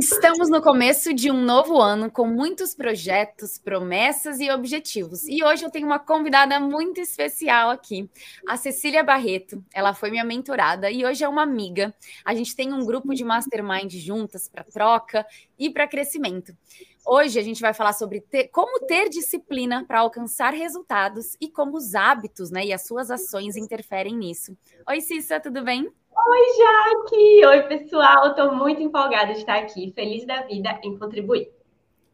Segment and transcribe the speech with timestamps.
[0.00, 5.26] Estamos no começo de um novo ano com muitos projetos, promessas e objetivos.
[5.26, 8.08] E hoje eu tenho uma convidada muito especial aqui,
[8.46, 9.60] a Cecília Barreto.
[9.74, 11.92] Ela foi minha mentorada e hoje é uma amiga.
[12.24, 15.26] A gente tem um grupo de mastermind juntas para troca
[15.58, 16.56] e para crescimento.
[17.04, 21.76] Hoje a gente vai falar sobre ter, como ter disciplina para alcançar resultados e como
[21.76, 24.56] os hábitos né, e as suas ações interferem nisso.
[24.88, 25.90] Oi, Cissa, tudo bem?
[26.26, 27.46] Oi, Jaque!
[27.46, 28.28] Oi, pessoal!
[28.28, 31.50] Estou muito empolgada de estar aqui, feliz da vida em contribuir.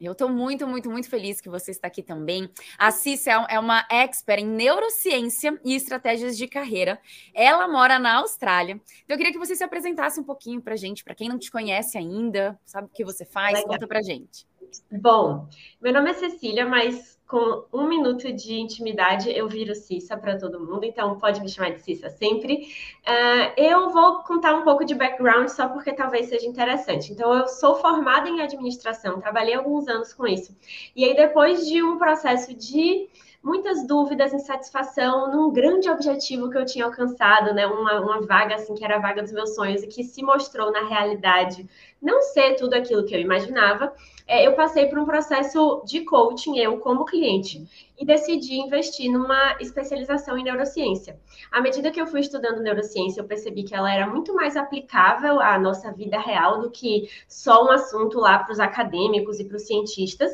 [0.01, 2.49] Eu estou muito, muito, muito feliz que você está aqui também.
[2.79, 7.01] A Cissa é, é uma expert em neurociência e estratégias de carreira.
[7.33, 8.75] Ela mora na Austrália.
[8.75, 11.51] Então, eu queria que você se apresentasse um pouquinho para gente, para quem não te
[11.51, 13.69] conhece ainda, sabe o que você faz, Legal.
[13.69, 14.47] conta para gente.
[14.91, 15.49] Bom,
[15.81, 20.61] meu nome é Cecília, mas com um minuto de intimidade eu viro Cissa para todo
[20.61, 22.69] mundo, então pode me chamar de Cissa sempre.
[23.05, 27.13] Uh, eu vou contar um pouco de background só porque talvez seja interessante.
[27.13, 30.57] Então, eu sou formada em administração, trabalhei alguns anos com isso.
[30.95, 33.09] E aí, depois de um processo de
[33.43, 37.67] muitas dúvidas, insatisfação num grande objetivo que eu tinha alcançado, né?
[37.67, 40.73] Uma, uma vaga assim que era a vaga dos meus sonhos e que se mostrou
[40.73, 41.69] na realidade
[42.05, 43.93] não ser tudo aquilo que eu imaginava.
[44.27, 47.67] É, eu passei por um processo de coaching, eu como cliente,
[47.99, 51.19] e decidi investir numa especialização em neurociência.
[51.51, 55.41] À medida que eu fui estudando neurociência, eu percebi que ela era muito mais aplicável
[55.41, 59.57] à nossa vida real do que só um assunto lá para os acadêmicos e para
[59.57, 60.33] os cientistas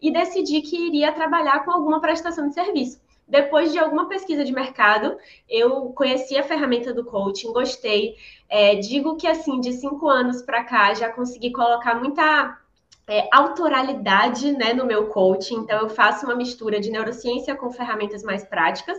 [0.00, 3.01] e decidi que iria trabalhar com alguma prestação de serviço.
[3.26, 5.16] Depois de alguma pesquisa de mercado,
[5.48, 8.16] eu conheci a ferramenta do coaching, gostei.
[8.48, 12.58] É, digo que, assim, de cinco anos para cá, já consegui colocar muita
[13.08, 15.56] é, autoralidade né, no meu coaching.
[15.56, 18.98] Então, eu faço uma mistura de neurociência com ferramentas mais práticas.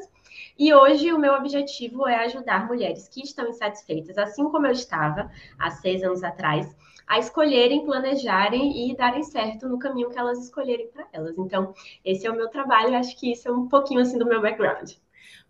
[0.58, 5.32] E hoje o meu objetivo é ajudar mulheres que estão insatisfeitas, assim como eu estava
[5.58, 6.76] há seis anos atrás,
[7.08, 11.38] a escolherem, planejarem e darem certo no caminho que elas escolherem para elas.
[11.38, 14.42] Então, esse é o meu trabalho, acho que isso é um pouquinho assim do meu
[14.42, 14.92] background.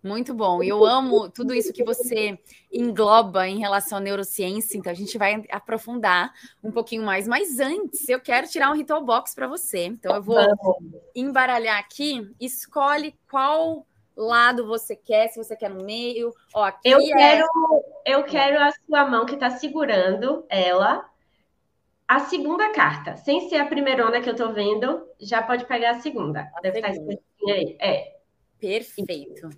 [0.04, 0.62] Muito bom.
[0.62, 2.38] E eu amo tudo isso que você
[2.70, 7.26] engloba em relação à neurociência, então a gente vai aprofundar um pouquinho mais.
[7.26, 9.86] Mas antes, eu quero tirar um ritual box para você.
[9.86, 10.38] Então eu vou
[11.16, 12.30] embaralhar aqui.
[12.38, 16.34] Escolhe qual lado você quer, se você quer no meio.
[16.54, 17.48] Ó, aqui eu é quero,
[18.06, 21.10] eu quero a sua mão que está segurando ela
[22.08, 26.00] a segunda carta, sem ser a primeirona que eu tô vendo, já pode pegar a
[26.02, 26.52] segunda.
[26.56, 27.14] A Deve segunda.
[27.14, 27.78] estar aí.
[27.80, 28.18] É.
[28.60, 29.50] Perfeito.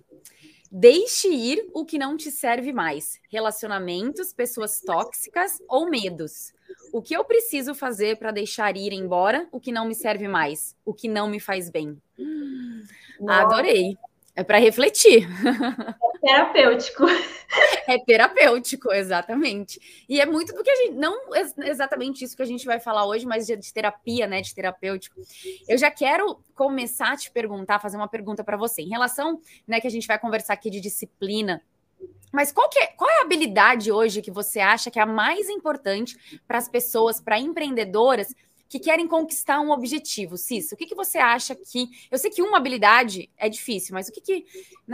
[0.70, 3.20] Deixe ir o que não te serve mais.
[3.30, 6.52] Relacionamentos, pessoas tóxicas ou medos.
[6.92, 10.76] O que eu preciso fazer para deixar ir embora o que não me serve mais,
[10.84, 12.00] o que não me faz bem?
[13.20, 13.42] Nossa.
[13.42, 13.96] Adorei.
[14.36, 15.26] É para refletir.
[16.24, 17.04] É terapêutico.
[17.86, 19.78] É terapêutico, exatamente.
[20.08, 20.94] E é muito do que a gente.
[20.94, 21.20] Não
[21.62, 24.40] exatamente isso que a gente vai falar hoje, mas de, terapia, né?
[24.40, 25.20] De terapêutico.
[25.68, 28.82] Eu já quero começar a te perguntar, fazer uma pergunta para você.
[28.82, 31.62] Em relação, né, que a gente vai conversar aqui de disciplina.
[32.32, 35.48] Mas qual, é, qual é a habilidade hoje que você acha que é a mais
[35.48, 38.34] importante para as pessoas, para empreendedoras,
[38.68, 40.36] que querem conquistar um objetivo.
[40.36, 41.88] Cissa, o que, que você acha que.
[42.10, 44.46] Eu sei que uma habilidade é difícil, mas o que que.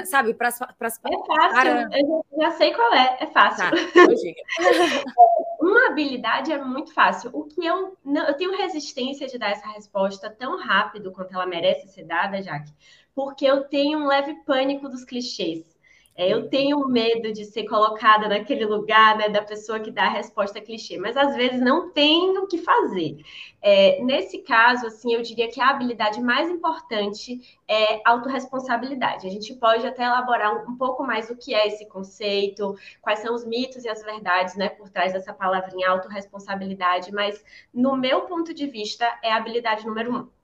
[0.04, 0.48] Sabe, para.
[0.48, 1.88] É fácil, para...
[1.98, 3.64] eu já sei qual é, é fácil.
[3.64, 3.70] Tá,
[5.60, 7.30] uma habilidade é muito fácil.
[7.32, 7.96] O que eu.
[8.04, 12.42] Não, eu tenho resistência de dar essa resposta tão rápido quanto ela merece ser dada,
[12.42, 12.72] Jaque,
[13.14, 15.71] porque eu tenho um leve pânico dos clichês.
[16.14, 20.10] É, eu tenho medo de ser colocada naquele lugar né, da pessoa que dá a
[20.10, 23.16] resposta clichê, mas às vezes não tem o que fazer.
[23.62, 29.26] É, nesse caso, assim, eu diria que a habilidade mais importante é autorresponsabilidade.
[29.26, 33.34] A gente pode até elaborar um, pouco mais o que é esse conceito, quais são
[33.34, 37.42] os mitos e as verdades né, por trás dessa palavrinha autorresponsabilidade, mas
[37.72, 40.41] no meu ponto de vista é a habilidade número um.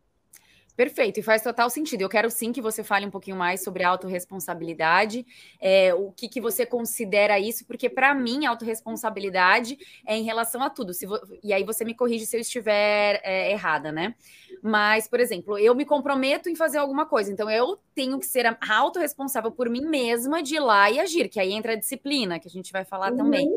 [0.79, 2.03] Perfeito, e faz total sentido.
[2.03, 5.27] Eu quero sim que você fale um pouquinho mais sobre autorresponsabilidade,
[5.61, 9.77] é, o que, que você considera isso, porque para mim, autorresponsabilidade
[10.07, 10.93] é em relação a tudo.
[11.05, 11.19] Vo...
[11.43, 14.15] E aí você me corrige se eu estiver é, errada, né?
[14.63, 18.47] Mas, por exemplo, eu me comprometo em fazer alguma coisa, então eu tenho que ser
[18.71, 22.47] autorresponsável por mim mesma de ir lá e agir, que aí entra a disciplina, que
[22.47, 23.17] a gente vai falar uhum.
[23.17, 23.49] também.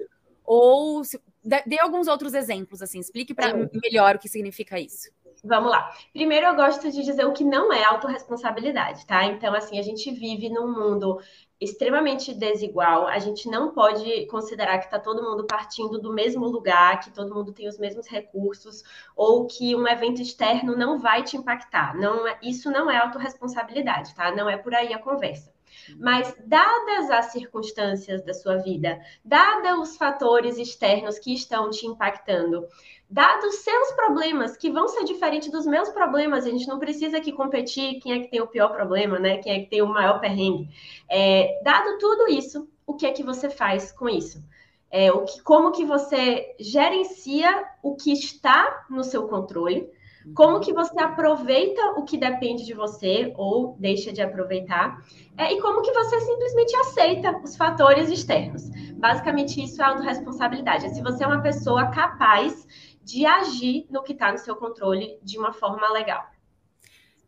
[0.43, 1.21] Ou se...
[1.43, 3.53] dê alguns outros exemplos, assim, explique para
[3.83, 5.11] melhor o que significa isso.
[5.43, 5.91] Vamos lá.
[6.13, 9.25] Primeiro, eu gosto de dizer o que não é autorresponsabilidade, tá?
[9.25, 11.19] Então, assim, a gente vive num mundo
[11.59, 13.07] extremamente desigual.
[13.07, 17.33] A gente não pode considerar que está todo mundo partindo do mesmo lugar, que todo
[17.33, 18.83] mundo tem os mesmos recursos,
[19.15, 21.95] ou que um evento externo não vai te impactar.
[21.95, 24.35] Não, é, isso não é autorresponsabilidade, tá?
[24.35, 25.51] Não é por aí a conversa.
[25.97, 32.67] Mas, dadas as circunstâncias da sua vida, dados os fatores externos que estão te impactando,
[33.11, 37.33] dados seus problemas, que vão ser diferentes dos meus problemas, a gente não precisa aqui
[37.33, 39.37] competir quem é que tem o pior problema, né?
[39.39, 40.69] Quem é que tem o maior perrengue.
[41.09, 44.41] É, dado tudo isso, o que é que você faz com isso?
[44.89, 49.89] É, o que, como que você gerencia o que está no seu controle
[50.35, 55.03] como que você aproveita o que depende de você ou deixa de aproveitar?
[55.37, 58.69] É, e como que você simplesmente aceita os fatores externos?
[58.97, 60.85] Basicamente, isso é autorresponsabilidade.
[60.85, 62.67] É se você é uma pessoa capaz
[63.03, 66.29] de agir no que está no seu controle de uma forma legal.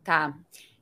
[0.02, 0.36] Tá.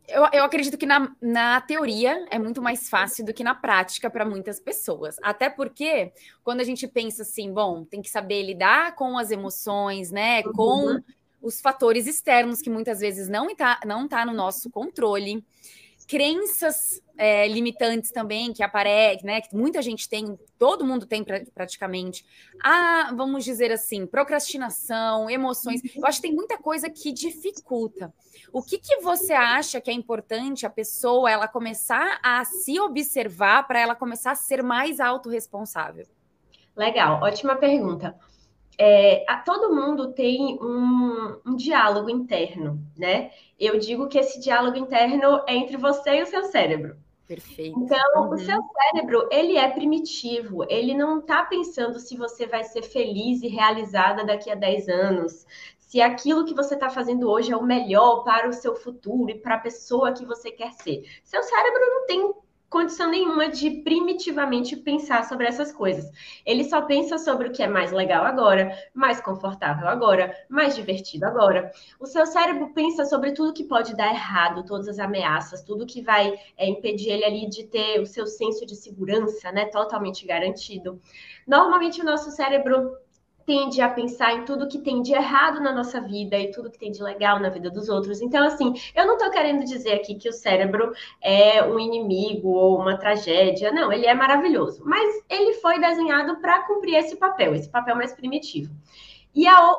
[0.09, 4.11] Eu, eu acredito que na, na teoria é muito mais fácil do que na prática
[4.11, 5.17] para muitas pessoas.
[5.23, 6.13] Até porque
[6.43, 10.43] quando a gente pensa assim, bom, tem que saber lidar com as emoções, né?
[10.43, 11.03] Com uhum
[11.43, 15.45] os fatores externos que muitas vezes não está não tá no nosso controle,
[16.13, 19.41] crenças é, limitantes também que aparecem, né?
[19.41, 22.23] Que muita gente tem, todo mundo tem pra, praticamente.
[22.63, 25.81] Ah, vamos dizer assim, procrastinação, emoções.
[25.97, 28.13] Eu acho que tem muita coisa que dificulta.
[28.53, 33.67] O que, que você acha que é importante a pessoa ela começar a se observar
[33.67, 36.07] para ela começar a ser mais autorresponsável?
[36.77, 38.15] Legal, ótima pergunta
[38.79, 43.31] é, a, todo mundo tem um, um, diálogo interno, né?
[43.59, 46.97] Eu digo que esse diálogo interno é entre você e o seu cérebro.
[47.27, 47.79] Perfeito.
[47.79, 48.31] Então, uhum.
[48.31, 53.43] o seu cérebro, ele é primitivo, ele não está pensando se você vai ser feliz
[53.43, 55.47] e realizada daqui a 10 anos,
[55.79, 59.39] se aquilo que você está fazendo hoje é o melhor para o seu futuro e
[59.39, 61.05] para a pessoa que você quer ser.
[61.23, 62.35] Seu cérebro não tem
[62.73, 66.11] condição nenhuma de primitivamente pensar sobre essas coisas.
[66.45, 71.27] Ele só pensa sobre o que é mais legal agora, mais confortável agora, mais divertido
[71.27, 71.71] agora.
[72.01, 76.01] O seu cérebro pensa sobre tudo que pode dar errado, todas as ameaças, tudo que
[76.01, 80.99] vai é, impedir ele ali de ter o seu senso de segurança, né, totalmente garantido.
[81.47, 82.97] Normalmente o nosso cérebro
[83.47, 86.79] tende a pensar em tudo que tem de errado na nossa vida e tudo que
[86.79, 88.21] tem de legal na vida dos outros.
[88.21, 92.79] Então, assim, eu não estou querendo dizer aqui que o cérebro é um inimigo ou
[92.79, 93.73] uma tragédia.
[93.73, 94.83] Não, ele é maravilhoso.
[94.85, 98.75] Mas ele foi desenhado para cumprir esse papel, esse papel mais primitivo.
[99.35, 99.75] E a,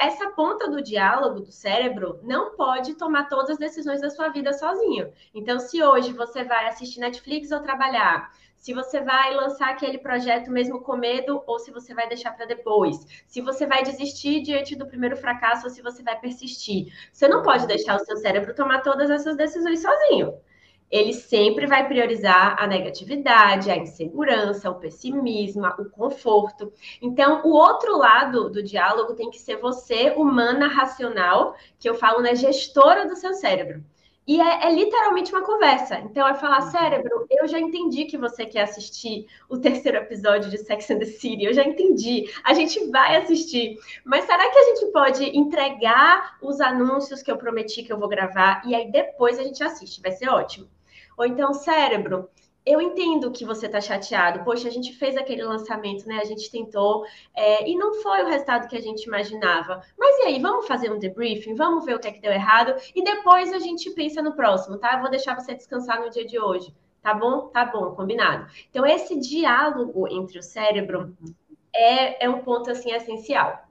[0.00, 4.52] essa ponta do diálogo do cérebro não pode tomar todas as decisões da sua vida
[4.52, 5.12] sozinho.
[5.32, 10.50] Então, se hoje você vai assistir Netflix ou trabalhar, se você vai lançar aquele projeto
[10.50, 14.76] mesmo com medo ou se você vai deixar para depois, se você vai desistir diante
[14.76, 16.92] do primeiro fracasso ou se você vai persistir.
[17.10, 20.34] Você não pode deixar o seu cérebro tomar todas essas decisões sozinho.
[20.90, 26.70] Ele sempre vai priorizar a negatividade, a insegurança, o pessimismo, o conforto.
[27.00, 32.20] Então, o outro lado do diálogo tem que ser você, humana, racional, que eu falo,
[32.20, 33.82] né, gestora do seu cérebro.
[34.30, 35.98] E é, é, literalmente uma conversa.
[35.98, 36.70] Então, é falar, uhum.
[36.70, 41.04] cérebro, eu já entendi que você quer assistir o terceiro episódio de Sex and the
[41.04, 41.42] City.
[41.42, 42.30] Eu já entendi.
[42.44, 43.76] A gente vai assistir.
[44.04, 48.08] Mas será que a gente pode entregar os anúncios que eu prometi que eu vou
[48.08, 50.00] gravar e aí depois a gente assiste?
[50.00, 50.68] Vai ser ótimo.
[51.18, 52.30] Ou então, cérebro,
[52.70, 54.44] eu entendo que você está chateado.
[54.44, 56.18] Poxa, a gente fez aquele lançamento, né?
[56.20, 59.82] A gente tentou é, e não foi o resultado que a gente imaginava.
[59.98, 61.54] Mas e aí, vamos fazer um debriefing?
[61.54, 64.78] Vamos ver o que é que deu errado e depois a gente pensa no próximo,
[64.78, 64.94] tá?
[64.94, 66.74] Eu vou deixar você descansar no dia de hoje.
[67.02, 67.48] Tá bom?
[67.48, 68.46] Tá bom, combinado.
[68.68, 71.16] Então, esse diálogo entre o cérebro
[71.74, 73.69] é, é um ponto assim essencial.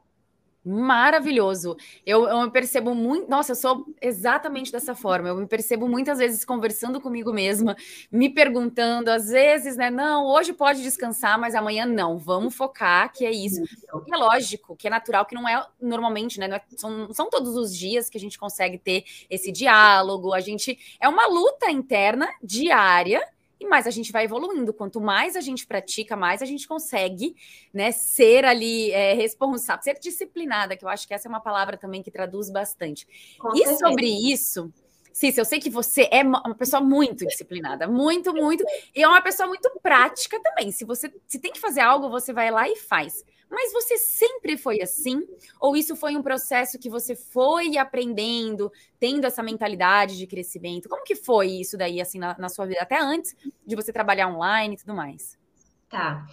[0.64, 1.78] Maravilhoso.
[2.06, 3.30] Eu, eu me percebo muito.
[3.30, 5.30] Nossa, eu sou exatamente dessa forma.
[5.30, 7.78] Eu me percebo muitas vezes conversando comigo mesma,
[8.12, 9.90] me perguntando, às vezes, né?
[9.90, 12.18] Não, hoje pode descansar, mas amanhã não.
[12.18, 13.64] Vamos focar, que é isso.
[13.64, 16.48] E é lógico, que é natural, que não é normalmente, né?
[16.54, 20.34] É, são, são todos os dias que a gente consegue ter esse diálogo.
[20.34, 20.78] A gente.
[21.00, 23.22] É uma luta interna diária
[23.60, 24.74] e mais a gente vai evoluindo.
[24.74, 27.36] Quanto mais a gente pratica, mais a gente consegue
[27.74, 31.78] né, ser ali é, responsável, ser disciplinada, que eu acho que essa é uma palavra
[31.78, 33.08] também que traduz bastante.
[33.38, 33.78] Com e certeza.
[33.80, 34.72] sobre isso,
[35.12, 38.64] Cícia, eu sei que você é uma pessoa muito disciplinada, muito, muito,
[38.96, 40.72] e é uma pessoa muito prática também.
[40.72, 43.26] Se você se tem que fazer algo, você vai lá e faz.
[43.50, 45.22] Mas você sempre foi assim?
[45.60, 50.88] Ou isso foi um processo que você foi aprendendo, tendo essa mentalidade de crescimento?
[50.88, 54.28] Como que foi isso daí, assim, na, na sua vida, até antes de você trabalhar
[54.28, 55.38] online e tudo mais?
[55.90, 56.26] Tá.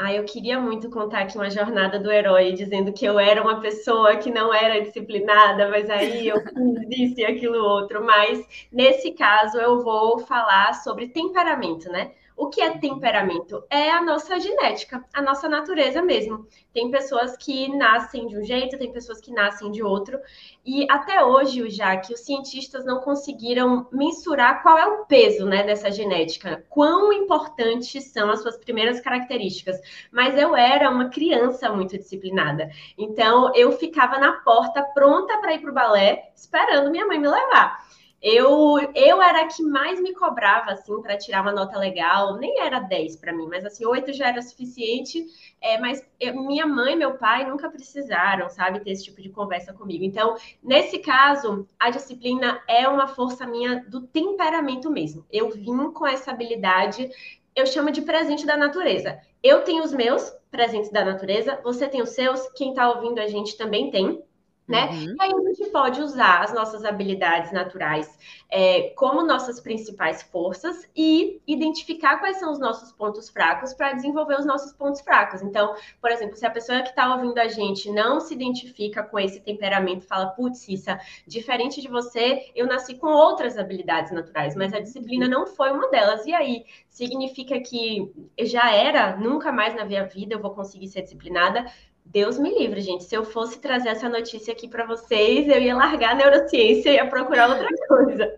[0.00, 3.60] Ah, eu queria muito contar aqui uma jornada do herói, dizendo que eu era uma
[3.60, 6.36] pessoa que não era disciplinada, mas aí eu
[6.86, 8.04] fiz isso e aquilo outro.
[8.04, 12.12] Mas nesse caso eu vou falar sobre temperamento, né?
[12.38, 13.64] O que é temperamento?
[13.68, 16.46] É a nossa genética, a nossa natureza mesmo.
[16.72, 20.20] Tem pessoas que nascem de um jeito, tem pessoas que nascem de outro.
[20.64, 25.64] E até hoje, já que os cientistas não conseguiram mensurar qual é o peso né,
[25.64, 29.80] dessa genética, quão importantes são as suas primeiras características.
[30.12, 32.70] Mas eu era uma criança muito disciplinada.
[32.96, 37.26] Então, eu ficava na porta, pronta para ir para o balé, esperando minha mãe me
[37.26, 37.84] levar.
[38.20, 42.36] Eu, eu era a que mais me cobrava, assim, para tirar uma nota legal.
[42.36, 45.24] Nem era 10 para mim, mas, assim, 8 já era suficiente.
[45.60, 49.30] É, mas eu, minha mãe e meu pai nunca precisaram, sabe, ter esse tipo de
[49.30, 50.04] conversa comigo.
[50.04, 55.24] Então, nesse caso, a disciplina é uma força minha do temperamento mesmo.
[55.30, 57.08] Eu vim com essa habilidade,
[57.54, 59.20] eu chamo de presente da natureza.
[59.42, 63.28] Eu tenho os meus presentes da natureza, você tem os seus, quem está ouvindo a
[63.28, 64.22] gente também tem
[64.68, 64.90] né?
[64.90, 65.14] Uhum.
[65.14, 68.18] E aí a gente pode usar as nossas habilidades naturais
[68.50, 74.38] é, como nossas principais forças e identificar quais são os nossos pontos fracos para desenvolver
[74.38, 75.42] os nossos pontos fracos.
[75.42, 79.18] Então, por exemplo, se a pessoa que está ouvindo a gente não se identifica com
[79.18, 84.74] esse temperamento, fala, putz, Cissa, diferente de você, eu nasci com outras habilidades naturais, mas
[84.74, 86.26] a disciplina não foi uma delas.
[86.26, 91.02] E aí, significa que já era, nunca mais na minha vida eu vou conseguir ser
[91.02, 91.64] disciplinada?
[92.10, 93.04] Deus me livre, gente.
[93.04, 96.94] Se eu fosse trazer essa notícia aqui para vocês, eu ia largar a neurociência e
[96.94, 98.34] ia procurar outra coisa.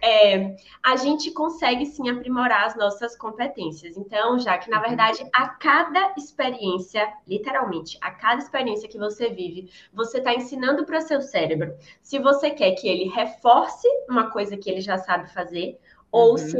[0.00, 3.98] É, a gente consegue sim aprimorar as nossas competências.
[3.98, 4.88] Então, já que na uhum.
[4.88, 11.02] verdade, a cada experiência, literalmente, a cada experiência que você vive, você está ensinando para
[11.02, 15.78] seu cérebro se você quer que ele reforce uma coisa que ele já sabe fazer
[16.10, 16.38] ou uhum.
[16.38, 16.58] se,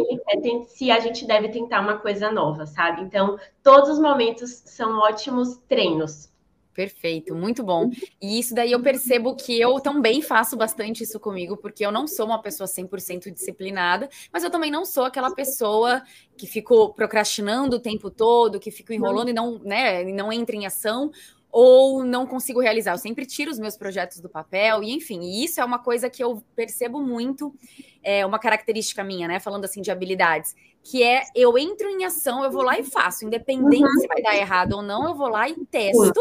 [0.69, 3.03] se, a gente deve tentar uma coisa nova, sabe?
[3.03, 6.32] Então, todos os momentos são ótimos treinos.
[6.75, 7.91] Perfeito, muito bom.
[8.21, 12.07] E isso daí eu percebo que eu também faço bastante isso comigo, porque eu não
[12.07, 16.03] sou uma pessoa 100% disciplinada, mas eu também não sou aquela pessoa
[16.37, 20.57] que fico procrastinando o tempo todo, que fico enrolando e não, né, e não entra
[20.57, 21.11] em ação,
[21.53, 22.93] ou não consigo realizar.
[22.93, 26.09] Eu sempre tiro os meus projetos do papel, e enfim, e isso é uma coisa
[26.09, 27.55] que eu percebo muito,
[28.03, 29.39] é uma característica minha, né?
[29.39, 33.27] Falando assim de habilidades, que é eu entro em ação, eu vou lá e faço,
[33.27, 34.01] independente uhum.
[34.01, 36.21] se vai dar errado ou não, eu vou lá e testo.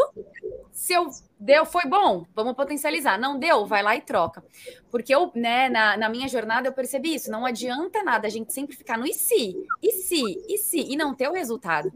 [0.82, 1.08] Se eu
[1.38, 3.16] deu, foi bom, vamos potencializar.
[3.16, 4.44] Não deu, vai lá e troca.
[4.90, 7.30] Porque eu, né, na, na minha jornada eu percebi isso.
[7.30, 10.96] Não adianta nada a gente sempre ficar no e se, e se, e se, e
[10.96, 11.92] não ter o resultado.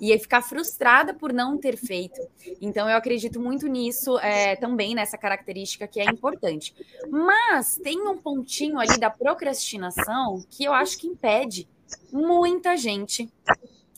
[0.00, 2.18] E aí ficar frustrada por não ter feito.
[2.62, 6.74] Então eu acredito muito nisso é, também, nessa característica que é importante.
[7.10, 11.68] Mas tem um pontinho ali da procrastinação que eu acho que impede
[12.10, 13.30] muita gente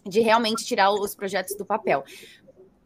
[0.05, 2.05] de realmente tirar os projetos do papel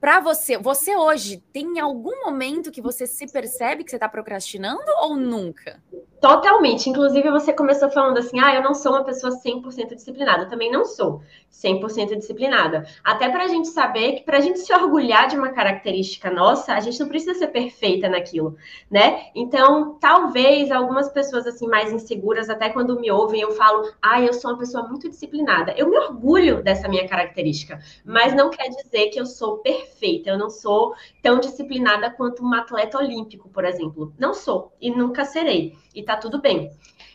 [0.06, 4.84] para você, você hoje tem algum momento que você se percebe que você está procrastinando
[5.02, 5.82] ou nunca?
[6.20, 6.88] Totalmente.
[6.88, 10.44] Inclusive, você começou falando assim: ah, eu não sou uma pessoa 100% disciplinada.
[10.44, 11.22] Eu também não sou
[11.52, 12.86] 100% disciplinada.
[13.04, 16.72] Até para a gente saber que, para a gente se orgulhar de uma característica nossa,
[16.72, 18.56] a gente não precisa ser perfeita naquilo,
[18.90, 19.26] né?
[19.34, 24.32] Então, talvez algumas pessoas assim mais inseguras, até quando me ouvem, eu falo: ah, eu
[24.32, 25.74] sou uma pessoa muito disciplinada.
[25.76, 29.95] Eu me orgulho dessa minha característica, mas não quer dizer que eu sou perfeita.
[30.30, 34.12] Eu não sou tão disciplinada quanto um atleta olímpico, por exemplo.
[34.18, 36.70] Não sou e nunca serei e tá tudo bem.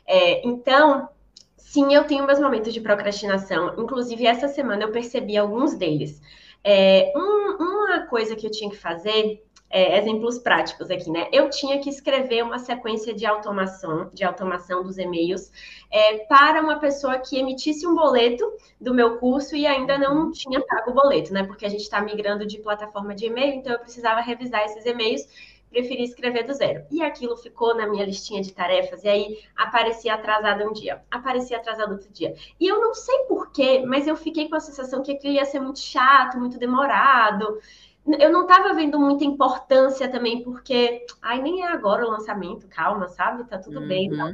[0.07, 1.09] É, então,
[1.57, 3.75] sim, eu tenho meus momentos de procrastinação.
[3.77, 6.21] Inclusive, essa semana eu percebi alguns deles.
[6.63, 11.28] É, um, uma coisa que eu tinha que fazer, é, exemplos práticos aqui, né?
[11.32, 15.51] Eu tinha que escrever uma sequência de automação, de automação dos e-mails,
[15.90, 18.46] é, para uma pessoa que emitisse um boleto
[18.80, 21.44] do meu curso e ainda não tinha pago o boleto, né?
[21.44, 25.28] Porque a gente está migrando de plataforma de e-mail, então eu precisava revisar esses e-mails
[25.72, 26.86] preferi escrever do zero.
[26.92, 31.58] E aquilo ficou na minha listinha de tarefas, e aí aparecia atrasado um dia, aparecia
[31.58, 32.36] atrasado outro dia.
[32.60, 35.62] E eu não sei porquê, mas eu fiquei com a sensação que aquilo ia ser
[35.62, 37.58] muito chato, muito demorado.
[38.20, 43.08] Eu não estava vendo muita importância também, porque, ai, nem é agora o lançamento, calma,
[43.08, 43.48] sabe?
[43.48, 43.88] Tá tudo uhum.
[43.88, 44.10] bem.
[44.10, 44.34] Tá?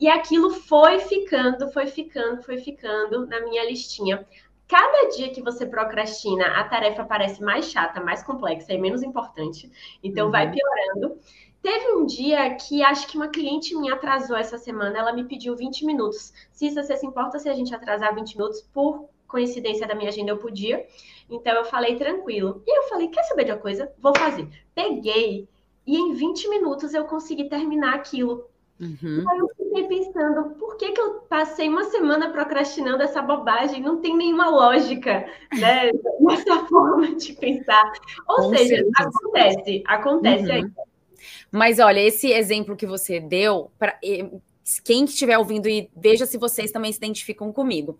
[0.00, 4.26] E aquilo foi ficando, foi ficando, foi ficando na minha listinha
[4.66, 9.70] cada dia que você procrastina, a tarefa parece mais chata, mais complexa e menos importante.
[10.02, 10.32] Então, uhum.
[10.32, 11.18] vai piorando.
[11.62, 15.56] Teve um dia que acho que uma cliente me atrasou essa semana, ela me pediu
[15.56, 16.32] 20 minutos.
[16.52, 18.60] Cissa, você se importa se a gente atrasar 20 minutos?
[18.72, 20.86] Por coincidência da minha agenda, eu podia.
[21.28, 22.62] Então, eu falei tranquilo.
[22.64, 23.92] E eu falei, quer saber de uma coisa?
[23.98, 24.48] Vou fazer.
[24.72, 25.48] Peguei
[25.84, 28.48] e em 20 minutos eu consegui terminar aquilo
[28.80, 29.24] Uhum.
[29.28, 33.80] Aí eu fiquei pensando, por que, que eu passei uma semana procrastinando essa bobagem?
[33.80, 35.26] Não tem nenhuma lógica,
[35.56, 35.90] né?
[36.20, 37.92] Nessa forma de pensar.
[38.28, 38.92] Ou Com seja, certeza.
[38.98, 40.70] acontece, acontece uhum.
[41.52, 43.96] Mas olha, esse exemplo que você deu, para
[44.84, 47.96] quem estiver ouvindo e veja se vocês também se identificam comigo.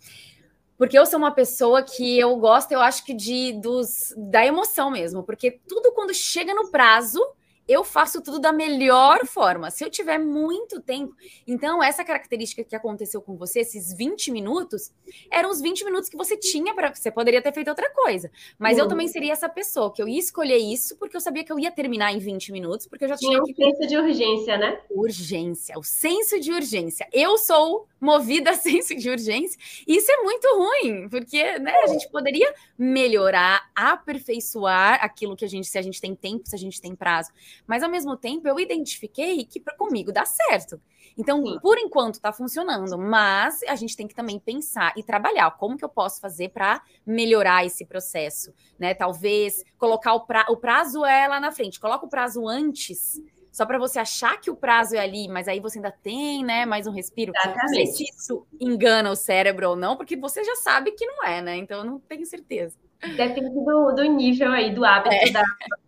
[0.77, 4.91] Porque eu sou uma pessoa que eu gosto, eu acho que de dos da emoção
[4.91, 7.21] mesmo, porque tudo quando chega no prazo,
[7.67, 9.71] eu faço tudo da melhor forma.
[9.71, 11.15] Se eu tiver muito tempo.
[11.47, 14.93] Então, essa característica que aconteceu com você, esses 20 minutos,
[15.31, 16.95] eram os 20 minutos que você tinha para.
[16.95, 18.31] Você poderia ter feito outra coisa.
[18.59, 18.85] Mas uhum.
[18.85, 21.59] eu também seria essa pessoa, que eu ia escolher isso porque eu sabia que eu
[21.59, 23.41] ia terminar em 20 minutos, porque eu já tinha.
[23.41, 23.55] O que...
[23.55, 24.81] senso de urgência, né?
[24.91, 27.09] Urgência, o senso de urgência.
[27.13, 29.59] Eu sou movida a senso de urgência.
[29.87, 35.49] E isso é muito ruim, porque né, a gente poderia melhorar, aperfeiçoar aquilo que a
[35.49, 37.31] gente, se a gente tem tempo, se a gente tem prazo.
[37.67, 40.81] Mas ao mesmo tempo, eu identifiquei que comigo dá certo.
[41.17, 41.59] Então, Sim.
[41.61, 45.85] por enquanto está funcionando, mas a gente tem que também pensar e trabalhar como que
[45.85, 48.95] eu posso fazer para melhorar esse processo, né?
[48.95, 53.21] Talvez colocar o, pra, o prazo é lá na frente, coloca o prazo antes
[53.55, 56.67] só para você achar que o prazo é ali, mas aí você ainda tem, né,
[56.67, 57.33] mais um respiro.
[57.37, 57.63] Exatamente.
[57.63, 61.23] Não sei se isso engana o cérebro ou não, porque você já sabe que não
[61.23, 61.57] é, né?
[61.57, 62.77] Então eu não tenho certeza.
[63.17, 65.31] Depende do, do nível aí, do hábito é.
[65.31, 65.43] da,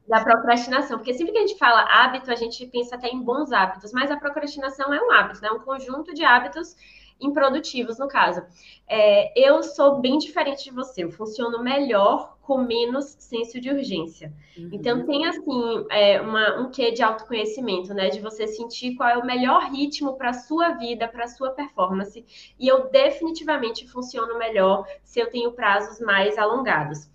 [0.09, 0.99] da procrastinação.
[0.99, 4.11] Porque sempre que a gente fala hábito, a gente pensa até em bons hábitos, mas
[4.11, 5.51] a procrastinação é um hábito, né?
[5.51, 6.77] Um conjunto de hábitos
[7.21, 8.43] improdutivos, no caso.
[8.89, 14.33] É, eu sou bem diferente de você, eu funciono melhor com menos senso de urgência.
[14.57, 14.71] Uhum.
[14.73, 18.09] Então, tem, assim, é, uma, um quê de autoconhecimento, né?
[18.09, 21.51] De você sentir qual é o melhor ritmo para a sua vida, para a sua
[21.51, 22.25] performance.
[22.59, 27.11] E eu definitivamente funciono melhor se eu tenho prazos mais alongados.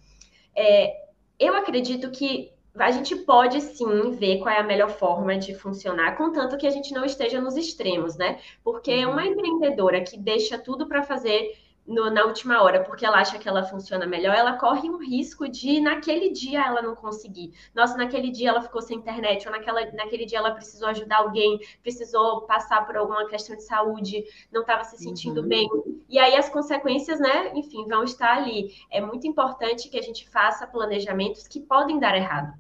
[0.54, 1.06] É,
[1.40, 6.16] eu acredito que a gente pode sim ver qual é a melhor forma de funcionar,
[6.16, 8.40] contanto que a gente não esteja nos extremos, né?
[8.64, 9.12] Porque uhum.
[9.12, 11.54] uma empreendedora que deixa tudo para fazer
[11.86, 15.48] no, na última hora, porque ela acha que ela funciona melhor, ela corre um risco
[15.48, 17.54] de naquele dia ela não conseguir.
[17.74, 21.60] Nossa, naquele dia ela ficou sem internet, ou naquela, naquele dia ela precisou ajudar alguém,
[21.82, 25.48] precisou passar por alguma questão de saúde, não estava se sentindo uhum.
[25.48, 25.68] bem.
[26.08, 28.72] E aí as consequências, né, enfim, vão estar ali.
[28.90, 32.54] É muito importante que a gente faça planejamentos que podem dar errado.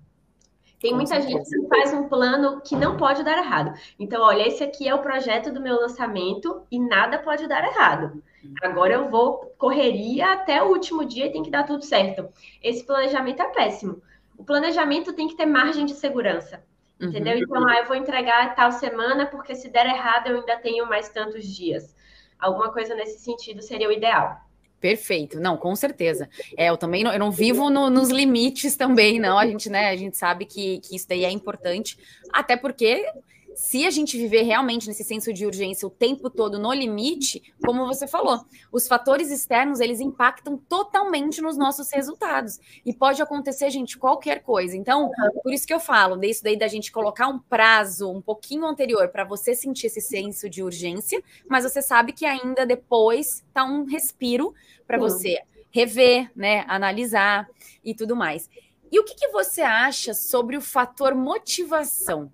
[0.81, 3.79] Tem muita gente que faz um plano que não pode dar errado.
[3.99, 8.23] Então, olha, esse aqui é o projeto do meu lançamento e nada pode dar errado.
[8.61, 12.29] Agora eu vou correria até o último dia e tem que dar tudo certo.
[12.61, 14.01] Esse planejamento é péssimo.
[14.37, 16.63] O planejamento tem que ter margem de segurança.
[16.99, 17.33] Entendeu?
[17.33, 17.43] Uhum.
[17.43, 21.09] Então, ah, eu vou entregar tal semana, porque se der errado, eu ainda tenho mais
[21.09, 21.95] tantos dias.
[22.39, 24.39] Alguma coisa nesse sentido seria o ideal.
[24.79, 26.27] Perfeito, não, com certeza.
[26.57, 29.37] É, eu também não, eu não vivo no, nos limites também, não.
[29.37, 31.97] A gente, né, a gente sabe que, que isso daí é importante,
[32.33, 33.05] até porque
[33.55, 37.85] se a gente viver realmente nesse senso de urgência o tempo todo no limite, como
[37.85, 42.59] você falou, os fatores externos eles impactam totalmente nos nossos resultados.
[42.85, 44.75] E pode acontecer, gente, qualquer coisa.
[44.75, 45.11] Então,
[45.43, 49.09] por isso que eu falo, disso daí da gente colocar um prazo um pouquinho anterior
[49.09, 53.85] para você sentir esse senso de urgência, mas você sabe que ainda depois tá um
[53.85, 54.53] respiro
[54.87, 55.39] para você
[55.71, 57.49] rever, né, analisar
[57.83, 58.49] e tudo mais.
[58.91, 62.29] E o que, que você acha sobre o fator motivação?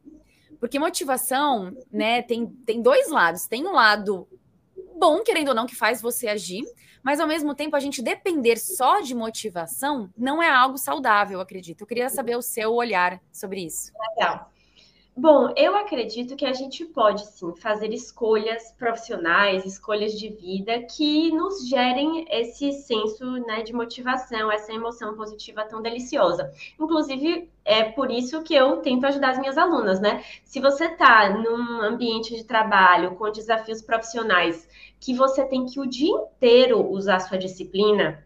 [0.59, 3.47] Porque motivação, né, tem, tem dois lados.
[3.47, 4.27] Tem um lado
[4.97, 6.63] bom, querendo ou não, que faz você agir,
[7.03, 11.81] mas ao mesmo tempo a gente depender só de motivação não é algo saudável, acredito.
[11.81, 13.91] Eu queria saber o seu olhar sobre isso.
[14.17, 14.51] Legal.
[15.19, 21.31] Bom, eu acredito que a gente pode sim fazer escolhas profissionais, escolhas de vida que
[21.31, 26.51] nos gerem esse senso né, de motivação, essa emoção positiva tão deliciosa.
[26.79, 30.23] Inclusive, é por isso que eu tento ajudar as minhas alunas, né?
[30.43, 35.87] Se você está num ambiente de trabalho com desafios profissionais que você tem que o
[35.87, 38.23] dia inteiro usar sua disciplina,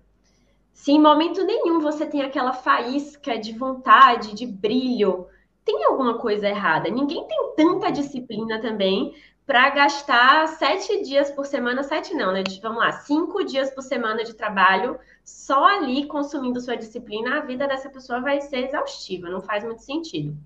[0.73, 5.29] se em momento nenhum você tem aquela faísca de vontade, de brilho,
[5.63, 6.89] tem alguma coisa errada.
[6.89, 9.13] Ninguém tem tanta disciplina também
[9.45, 12.43] para gastar sete dias por semana, sete não, né?
[12.61, 17.67] Vamos lá, cinco dias por semana de trabalho só ali consumindo sua disciplina, a vida
[17.67, 20.37] dessa pessoa vai ser exaustiva, não faz muito sentido.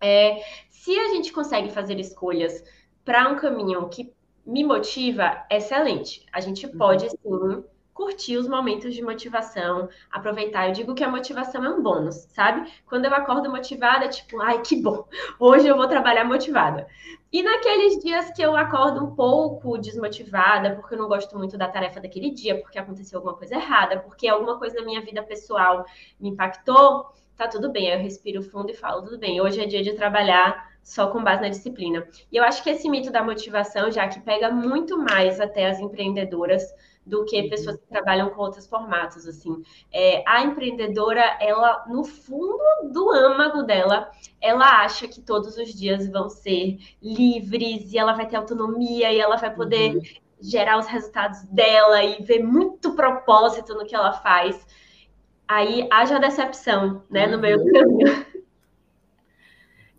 [0.00, 2.64] É, se a gente consegue fazer escolhas
[3.04, 4.12] para um caminho que
[4.46, 6.24] me motiva, excelente.
[6.32, 7.10] A gente pode uhum.
[7.10, 10.66] sim curtir os momentos de motivação, aproveitar.
[10.66, 12.68] Eu digo que a motivação é um bônus, sabe?
[12.86, 15.06] Quando eu acordo motivada, tipo, ai, que bom,
[15.38, 16.88] hoje eu vou trabalhar motivada.
[17.32, 21.68] E naqueles dias que eu acordo um pouco desmotivada, porque eu não gosto muito da
[21.68, 25.84] tarefa daquele dia, porque aconteceu alguma coisa errada, porque alguma coisa na minha vida pessoal
[26.18, 27.92] me impactou, tá tudo bem.
[27.92, 31.24] Aí eu respiro fundo e falo, tudo bem, hoje é dia de trabalhar só com
[31.24, 32.06] base na disciplina.
[32.30, 35.80] E eu acho que esse mito da motivação, já que pega muito mais até as
[35.80, 36.62] empreendedoras
[37.06, 37.48] do que uhum.
[37.50, 39.62] pessoas que trabalham com outros formatos, assim.
[39.92, 42.58] É, a empreendedora, ela, no fundo
[42.92, 48.26] do âmago dela, ela acha que todos os dias vão ser livres e ela vai
[48.26, 50.02] ter autonomia e ela vai poder uhum.
[50.40, 54.66] gerar os resultados dela e ver muito propósito no que ela faz.
[55.46, 57.32] Aí haja decepção, né, uhum.
[57.32, 58.33] no meio do caminho.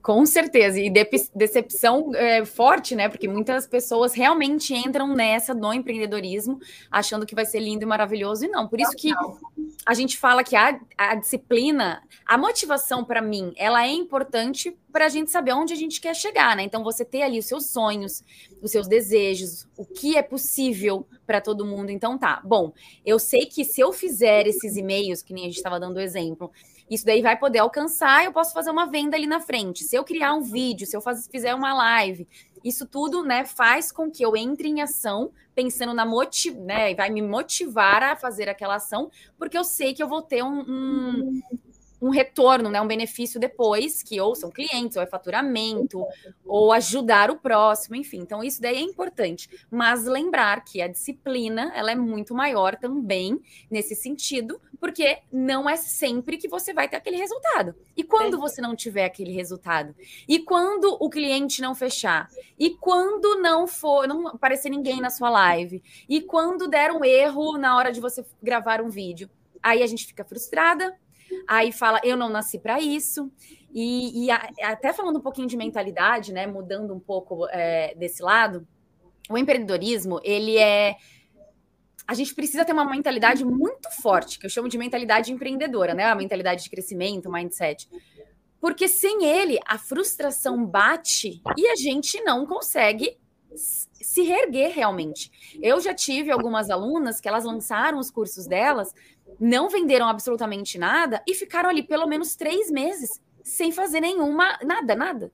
[0.06, 0.88] Com certeza, e
[1.34, 3.10] decepção é, forte, né?
[3.10, 6.60] Porque muitas pessoas realmente entram nessa do empreendedorismo,
[6.92, 8.68] achando que vai ser lindo e maravilhoso, e não.
[8.68, 9.10] Por isso que
[9.84, 15.08] a gente fala que a, a disciplina, a motivação para mim, ela é importante para
[15.08, 16.62] a gente saber onde a gente quer chegar, né?
[16.62, 18.24] Então, você ter ali os seus sonhos,
[18.62, 21.90] os seus desejos, o que é possível para todo mundo.
[21.90, 22.72] Então, tá, bom,
[23.04, 26.52] eu sei que se eu fizer esses e-mails, que nem a gente estava dando exemplo,
[26.90, 29.84] isso daí vai poder alcançar, eu posso fazer uma venda ali na frente.
[29.84, 32.28] Se eu criar um vídeo, se eu faz, fizer uma live,
[32.64, 37.10] isso tudo, né, faz com que eu entre em ação pensando na motiv, né, vai
[37.10, 41.42] me motivar a fazer aquela ação, porque eu sei que eu vou ter um, um,
[42.06, 46.06] um retorno, né, um benefício depois, que ou são clientes, ou é faturamento,
[46.46, 48.20] ou ajudar o próximo, enfim.
[48.20, 49.50] Então, isso daí é importante.
[49.72, 53.42] Mas lembrar que a disciplina, ela é muito maior também
[53.72, 57.74] nesse sentido, porque não é sempre que você vai ter aquele resultado.
[57.98, 59.96] E quando você não tiver aquele resultado?
[60.28, 62.30] E quando o cliente não fechar?
[62.60, 65.82] E quando não for, não aparecer ninguém na sua live?
[66.08, 69.28] E quando der um erro na hora de você gravar um vídeo?
[69.64, 70.96] Aí a gente fica frustrada,
[71.48, 73.32] aí fala, eu não nasci para isso.
[73.74, 78.24] E, e a, até falando um pouquinho de mentalidade, né, mudando um pouco é, desse
[78.24, 78.68] lado,
[79.30, 80.96] o empreendedorismo, ele é
[82.08, 86.04] a gente precisa ter uma mentalidade muito forte, que eu chamo de mentalidade empreendedora, né?
[86.04, 87.90] A mentalidade de crescimento, mindset.
[88.62, 93.18] Porque sem ele, a frustração bate e a gente não consegue
[93.56, 95.32] se reerguer realmente.
[95.62, 98.94] Eu já tive algumas alunas que elas lançaram os cursos delas,
[99.40, 104.96] não venderam absolutamente nada e ficaram ali pelo menos três meses sem fazer nenhuma, nada,
[104.96, 105.32] nada.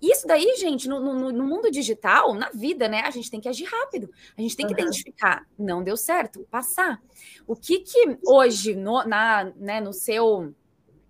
[0.00, 3.48] Isso daí, gente, no, no, no, mundo digital, na vida, né, a gente tem que
[3.48, 4.10] agir rápido.
[4.36, 4.80] A gente tem que uhum.
[4.80, 7.00] identificar, não deu certo, passar.
[7.46, 10.54] O que que hoje, no, na, né, no seu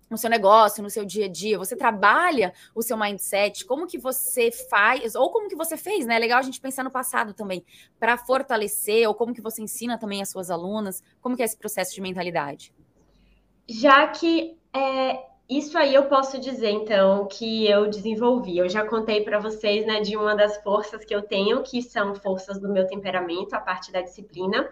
[0.09, 3.97] no seu negócio, no seu dia a dia, você trabalha o seu mindset, como que
[3.97, 6.15] você faz, ou como que você fez, né?
[6.15, 7.65] É legal a gente pensar no passado também,
[7.99, 11.57] para fortalecer, ou como que você ensina também as suas alunas, como que é esse
[11.57, 12.73] processo de mentalidade?
[13.67, 18.57] Já que é, isso aí eu posso dizer, então, que eu desenvolvi.
[18.57, 22.13] Eu já contei para vocês, né, de uma das forças que eu tenho, que são
[22.15, 24.71] forças do meu temperamento, a parte da disciplina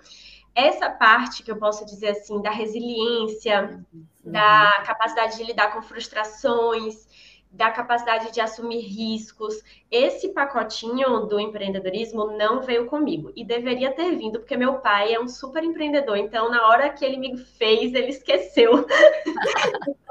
[0.55, 4.05] essa parte que eu posso dizer assim, da resiliência, uhum.
[4.23, 7.07] da capacidade de lidar com frustrações,
[7.53, 9.61] da capacidade de assumir riscos,
[9.91, 15.19] esse pacotinho do empreendedorismo não veio comigo e deveria ter vindo, porque meu pai é
[15.19, 18.87] um super empreendedor, então na hora que ele me fez, ele esqueceu.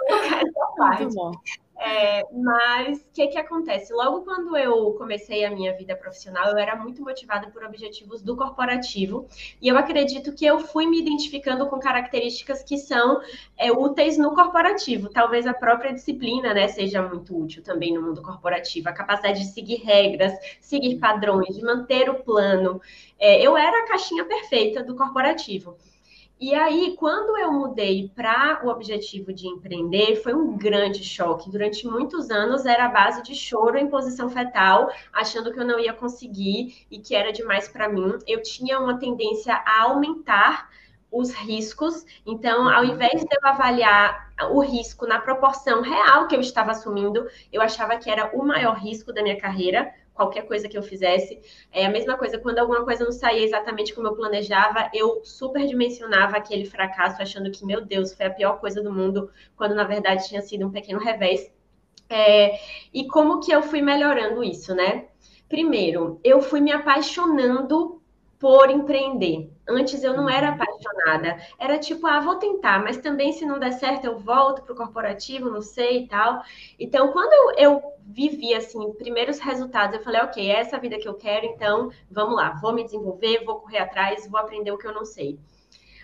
[0.78, 1.33] Muito bom.
[1.85, 3.92] É, mas o que, que acontece?
[3.92, 8.37] Logo quando eu comecei a minha vida profissional, eu era muito motivada por objetivos do
[8.37, 9.27] corporativo,
[9.61, 13.21] e eu acredito que eu fui me identificando com características que são
[13.59, 15.09] é, úteis no corporativo.
[15.09, 19.47] Talvez a própria disciplina né, seja muito útil também no mundo corporativo, a capacidade de
[19.47, 22.81] seguir regras, seguir padrões, de manter o plano.
[23.18, 25.77] É, eu era a caixinha perfeita do corporativo.
[26.42, 31.48] E aí, quando eu mudei para o objetivo de empreender, foi um grande choque.
[31.48, 35.78] Durante muitos anos era a base de choro em posição fetal, achando que eu não
[35.78, 38.18] ia conseguir e que era demais para mim.
[38.26, 40.68] Eu tinha uma tendência a aumentar
[41.12, 42.05] os riscos.
[42.26, 47.24] Então, ao invés de eu avaliar o risco na proporção real que eu estava assumindo,
[47.52, 51.40] eu achava que era o maior risco da minha carreira qualquer coisa que eu fizesse.
[51.70, 56.37] É a mesma coisa, quando alguma coisa não saía exatamente como eu planejava, eu superdimensionava
[56.37, 60.29] aquele fracasso, achando que, meu Deus, foi a pior coisa do mundo, quando na verdade
[60.29, 61.51] tinha sido um pequeno revés.
[62.09, 62.59] É,
[62.92, 65.07] e como que eu fui melhorando isso, né?
[65.48, 68.02] Primeiro, eu fui me apaixonando
[68.42, 69.52] por empreender.
[69.68, 70.55] Antes eu não era uhum.
[70.55, 71.40] apaixonada.
[71.61, 74.76] Era tipo, ah, vou tentar, mas também se não der certo eu volto para o
[74.76, 76.42] corporativo, não sei e tal.
[76.76, 81.07] Então, quando eu, eu vivi assim, primeiros resultados, eu falei, ok, é essa vida que
[81.07, 84.88] eu quero, então vamos lá, vou me desenvolver, vou correr atrás, vou aprender o que
[84.88, 85.38] eu não sei.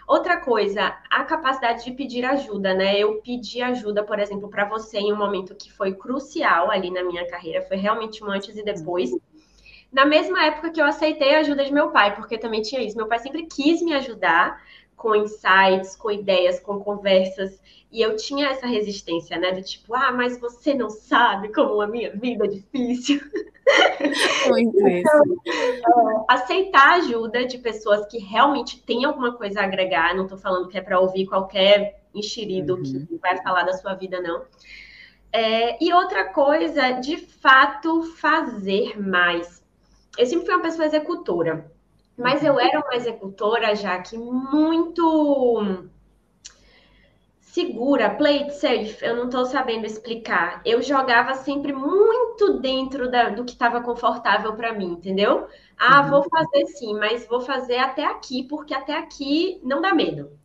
[0.07, 2.97] Outra coisa, a capacidade de pedir ajuda, né?
[2.97, 7.03] Eu pedi ajuda, por exemplo, para você em um momento que foi crucial ali na
[7.03, 9.11] minha carreira, foi realmente um antes e depois
[9.93, 12.97] na mesma época que eu aceitei a ajuda de meu pai, porque também tinha isso.
[12.97, 14.63] Meu pai sempre quis me ajudar,
[14.99, 17.61] com insights, com ideias, com conversas.
[17.91, 19.53] E eu tinha essa resistência, né?
[19.53, 23.21] Do tipo, ah, mas você não sabe como a minha vida é difícil.
[24.49, 30.15] Muito então, é, aceitar a ajuda de pessoas que realmente têm alguma coisa a agregar.
[30.15, 32.83] Não estou falando que é para ouvir qualquer enxerido uhum.
[32.83, 34.43] que vai falar da sua vida, não.
[35.33, 39.63] É, e outra coisa, de fato, fazer mais.
[40.19, 41.71] Eu sempre fui uma pessoa executora,
[42.17, 45.87] mas eu era uma executora já que muito
[47.41, 50.61] segura, play it safe, eu não estou sabendo explicar.
[50.65, 55.47] Eu jogava sempre muito dentro da, do que estava confortável para mim, entendeu?
[55.79, 56.11] Ah, uhum.
[56.11, 60.37] vou fazer sim, mas vou fazer até aqui, porque até aqui não dá medo.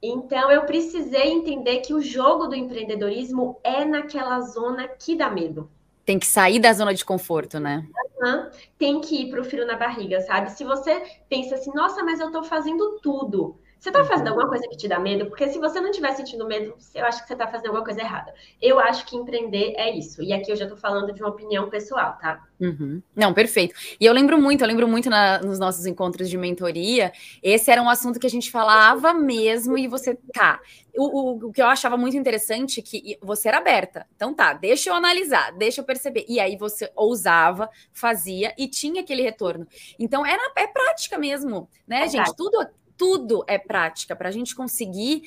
[0.00, 5.68] Então, eu precisei entender que o jogo do empreendedorismo é naquela zona que dá medo.
[6.04, 7.86] Tem que sair da zona de conforto, né?
[8.20, 8.50] Uhum.
[8.78, 10.50] Tem que ir para o frio na barriga, sabe?
[10.50, 13.58] Se você pensa assim, nossa, mas eu estou fazendo tudo.
[13.82, 14.34] Você está fazendo uhum.
[14.34, 15.26] alguma coisa que te dá medo?
[15.26, 18.00] Porque se você não estiver sentindo medo, eu acho que você está fazendo alguma coisa
[18.00, 18.32] errada.
[18.60, 20.22] Eu acho que empreender é isso.
[20.22, 22.40] E aqui eu já estou falando de uma opinião pessoal, tá?
[22.60, 23.02] Uhum.
[23.12, 23.74] Não, perfeito.
[23.98, 27.82] E eu lembro muito, eu lembro muito na, nos nossos encontros de mentoria, esse era
[27.82, 30.60] um assunto que a gente falava mesmo, e você, tá.
[30.96, 34.06] O, o, o que eu achava muito interessante é que você era aberta.
[34.14, 36.24] Então tá, deixa eu analisar, deixa eu perceber.
[36.28, 39.66] E aí você ousava, fazia e tinha aquele retorno.
[39.98, 42.32] Então era, é prática mesmo, né, é gente?
[42.36, 42.64] Tudo
[43.02, 45.24] tudo é prática para a gente conseguir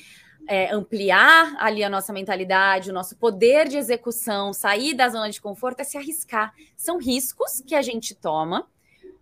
[0.48, 5.38] é, ampliar ali a nossa mentalidade, o nosso poder de execução, sair da zona de
[5.42, 6.54] conforto, é se arriscar.
[6.74, 8.66] São riscos que a gente toma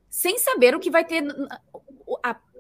[0.08, 1.24] sem saber o que vai ter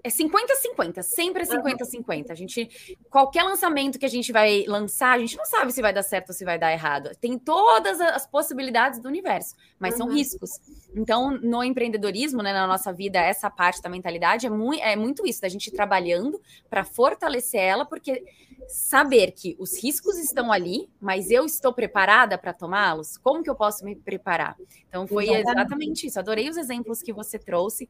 [0.04, 2.30] é 50-50, sempre é 50-50.
[2.30, 5.94] A gente, qualquer lançamento que a gente vai lançar, a gente não sabe se vai
[5.94, 7.10] dar certo ou se vai dar errado.
[7.18, 9.98] Tem todas as possibilidades do universo, mas uhum.
[9.98, 10.50] são riscos.
[10.94, 15.26] Então, no empreendedorismo, né, na nossa vida, essa parte da mentalidade é muito, é muito
[15.26, 16.38] isso, da gente trabalhando
[16.68, 18.22] para fortalecer ela, porque
[18.68, 23.54] saber que os riscos estão ali, mas eu estou preparada para tomá-los, como que eu
[23.54, 24.56] posso me preparar?
[24.88, 26.18] Então, foi exatamente isso.
[26.18, 27.88] Adorei os exemplos que você trouxe.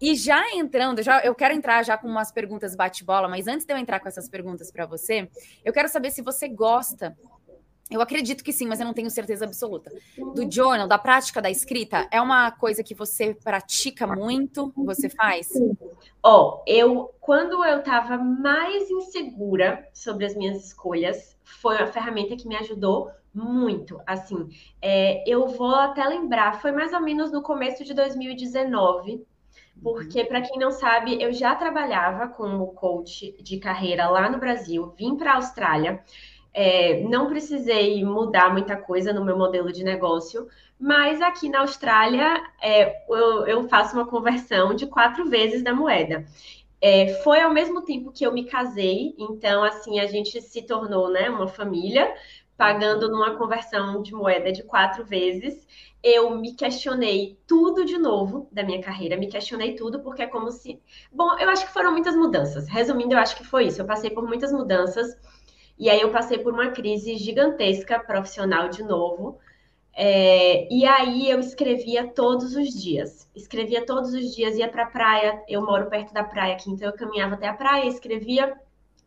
[0.00, 3.72] E já entrando, já eu quero entrar já com umas perguntas bate-bola, mas antes de
[3.72, 5.28] eu entrar com essas perguntas para você,
[5.64, 7.16] eu quero saber se você gosta.
[7.90, 9.90] Eu acredito que sim, mas eu não tenho certeza absoluta.
[10.34, 14.72] Do journal, da prática da escrita, é uma coisa que você pratica muito?
[14.76, 15.48] Você faz?
[16.22, 22.36] Ó, oh, eu quando eu estava mais insegura sobre as minhas escolhas, foi uma ferramenta
[22.36, 24.00] que me ajudou muito.
[24.06, 24.48] Assim,
[24.82, 29.26] é, eu vou até lembrar, foi mais ou menos no começo de 2019
[29.82, 34.92] porque, para quem não sabe, eu já trabalhava como coach de carreira lá no Brasil,
[34.96, 36.02] vim para a Austrália,
[36.52, 42.42] é, não precisei mudar muita coisa no meu modelo de negócio, mas aqui na Austrália
[42.60, 46.24] é, eu, eu, faço uma conversão de quatro vezes da moeda.
[46.80, 51.10] É, foi ao mesmo tempo que eu me casei, então assim a gente se tornou
[51.10, 52.12] né, uma família,
[52.56, 55.66] pagando numa conversão de moeda de quatro vezes
[56.02, 60.50] eu me questionei tudo de novo da minha carreira, me questionei tudo, porque é como
[60.50, 60.80] se.
[61.12, 62.68] Bom, eu acho que foram muitas mudanças.
[62.68, 63.80] Resumindo, eu acho que foi isso.
[63.80, 65.16] Eu passei por muitas mudanças,
[65.78, 69.38] e aí eu passei por uma crise gigantesca profissional de novo.
[69.94, 73.28] É, e aí eu escrevia todos os dias.
[73.34, 75.42] Escrevia todos os dias, ia para a praia.
[75.48, 78.56] Eu moro perto da praia aqui, então eu caminhava até a praia, escrevia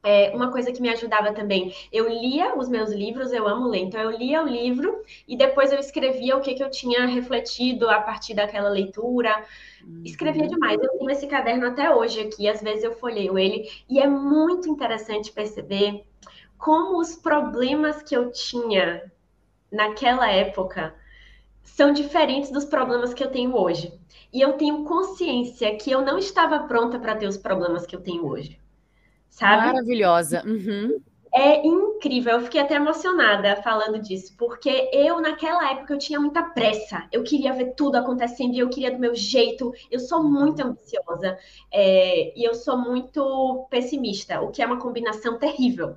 [0.04, 3.80] é, uma coisa que me ajudava também, eu lia os meus livros, eu amo ler,
[3.80, 7.90] então eu lia o livro e depois eu escrevia o que, que eu tinha refletido
[7.90, 9.46] a partir daquela leitura.
[10.04, 10.50] Escrevia uhum.
[10.50, 10.82] demais.
[10.82, 14.70] Eu tenho esse caderno até hoje aqui, às vezes eu folheio ele, e é muito
[14.70, 16.04] interessante perceber
[16.58, 19.12] como os problemas que eu tinha
[19.72, 20.96] naquela época
[21.64, 23.94] são diferentes dos problemas que eu tenho hoje.
[24.34, 28.02] E eu tenho consciência que eu não estava pronta para ter os problemas que eu
[28.02, 28.61] tenho hoje
[29.32, 29.66] sabe?
[29.66, 30.44] Maravilhosa.
[30.46, 31.02] Uhum.
[31.34, 36.44] É incrível, eu fiquei até emocionada falando disso, porque eu, naquela época, eu tinha muita
[36.44, 40.62] pressa, eu queria ver tudo acontecendo e eu queria do meu jeito, eu sou muito
[40.62, 41.40] ambiciosa
[41.72, 45.96] é, e eu sou muito pessimista, o que é uma combinação terrível.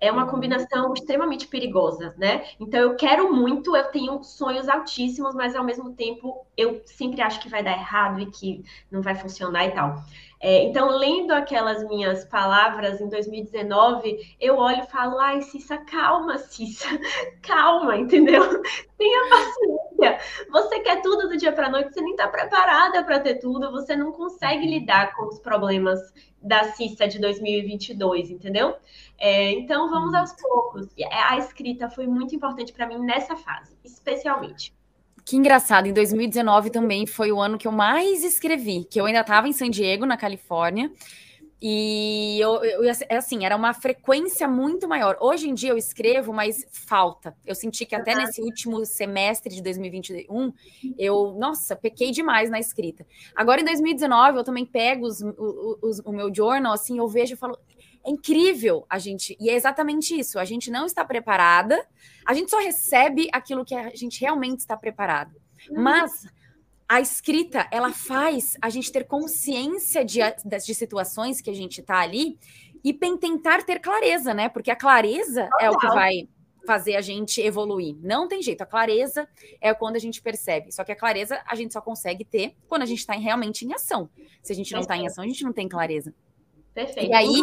[0.00, 2.44] É uma combinação extremamente perigosa, né?
[2.60, 7.40] Então eu quero muito, eu tenho sonhos altíssimos, mas ao mesmo tempo eu sempre acho
[7.40, 9.96] que vai dar errado e que não vai funcionar e tal.
[10.40, 16.38] É, então, lendo aquelas minhas palavras em 2019, eu olho e falo: ai, Cissa, calma,
[16.38, 16.88] Cissa,
[17.42, 18.42] calma, entendeu?
[18.96, 20.46] Tenha paciência.
[20.50, 23.96] Você quer tudo do dia para noite, você nem está preparada para ter tudo, você
[23.96, 25.98] não consegue lidar com os problemas
[26.40, 28.76] da Cissa de 2022, entendeu?
[29.18, 30.86] É, então, vamos aos poucos.
[31.10, 34.77] A escrita foi muito importante para mim nessa fase, especialmente.
[35.28, 39.20] Que engraçado, em 2019 também foi o ano que eu mais escrevi, que eu ainda
[39.20, 40.90] estava em San Diego, na Califórnia.
[41.60, 45.18] E eu, eu, é assim, era uma frequência muito maior.
[45.20, 47.36] Hoje em dia eu escrevo, mas falta.
[47.44, 50.50] Eu senti que até nesse último semestre de 2021,
[50.96, 53.04] eu, nossa, pequei demais na escrita.
[53.36, 55.20] Agora em 2019, eu também pego os,
[55.82, 57.58] os, o meu journal, assim, eu vejo e falo,
[58.08, 61.86] é incrível a gente, e é exatamente isso, a gente não está preparada,
[62.26, 65.34] a gente só recebe aquilo que a gente realmente está preparado.
[65.70, 65.82] Uhum.
[65.82, 66.26] Mas
[66.88, 72.00] a escrita, ela faz a gente ter consciência de, de situações que a gente está
[72.00, 72.38] ali
[72.82, 74.48] e tentar ter clareza, né?
[74.48, 76.28] Porque a clareza é o que vai
[76.66, 77.96] fazer a gente evoluir.
[78.00, 78.62] Não tem jeito.
[78.62, 79.28] A clareza
[79.60, 80.72] é quando a gente percebe.
[80.72, 83.72] Só que a clareza a gente só consegue ter quando a gente está realmente em
[83.74, 84.08] ação.
[84.42, 86.14] Se a gente não está em ação, a gente não tem clareza.
[86.78, 87.10] Perfeito.
[87.10, 87.42] E aí.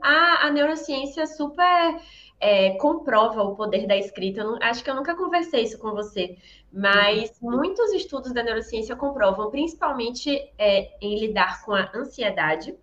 [0.00, 2.00] A, a neurociência super
[2.38, 4.44] é, comprova o poder da escrita.
[4.44, 6.36] Não, acho que eu nunca conversei isso com você,
[6.72, 7.56] mas uhum.
[7.56, 12.76] muitos estudos da neurociência comprovam, principalmente é, em lidar com a ansiedade,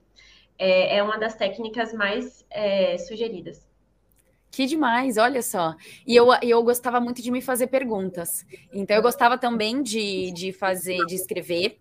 [0.60, 3.66] é, é uma das técnicas mais é, sugeridas.
[4.52, 5.76] Que demais, olha só.
[6.06, 8.46] E eu, eu gostava muito de me fazer perguntas.
[8.74, 11.78] Então, eu gostava também de, de fazer, de escrever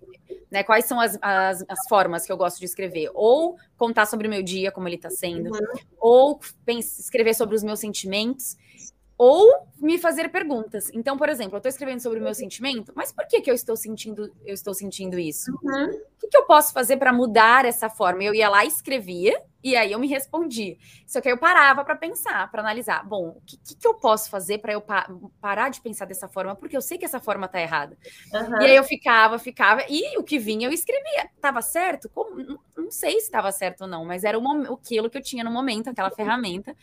[0.54, 0.62] né?
[0.62, 3.10] Quais são as, as, as, formas que eu gosto de escrever?
[3.12, 5.58] Ou contar sobre o meu dia, como ele está sendo, uhum.
[5.98, 6.40] ou
[6.78, 8.56] escrever sobre os meus sentimentos,
[9.16, 10.90] ou me fazer perguntas.
[10.92, 13.54] Então, por exemplo, eu estou escrevendo sobre o meu sentimento, mas por que, que eu
[13.54, 15.50] estou sentindo, eu estou sentindo isso?
[15.62, 15.90] Uhum.
[15.90, 18.22] O que, que, eu posso fazer para mudar essa forma?
[18.24, 20.76] Eu ia lá e escrevia, e aí eu me respondia.
[21.06, 23.06] Só que aí eu parava para pensar, para analisar.
[23.06, 25.08] Bom, o que, que, eu posso fazer para eu pa
[25.40, 26.56] parar de pensar dessa forma?
[26.56, 27.96] Porque eu sei que essa forma está errada.
[28.32, 28.62] Uhum.
[28.62, 31.28] E aí eu ficava, ficava, e o que vinha eu escrevia.
[31.40, 32.08] Tava certo?
[32.08, 32.58] Como?
[32.76, 35.50] Não sei se estava certo ou não, mas era o, aquilo que eu tinha no
[35.50, 36.74] momento, aquela ferramenta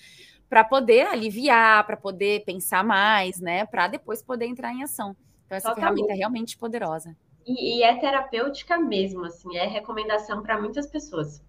[0.51, 3.65] para poder aliviar, para poder pensar mais, né?
[3.65, 5.15] Para depois poder entrar em ação.
[5.45, 5.95] Então, essa Totalmente.
[5.95, 7.15] ferramenta é realmente poderosa.
[7.47, 11.41] E, e, é terapêutica mesmo, assim, é recomendação para muitas pessoas.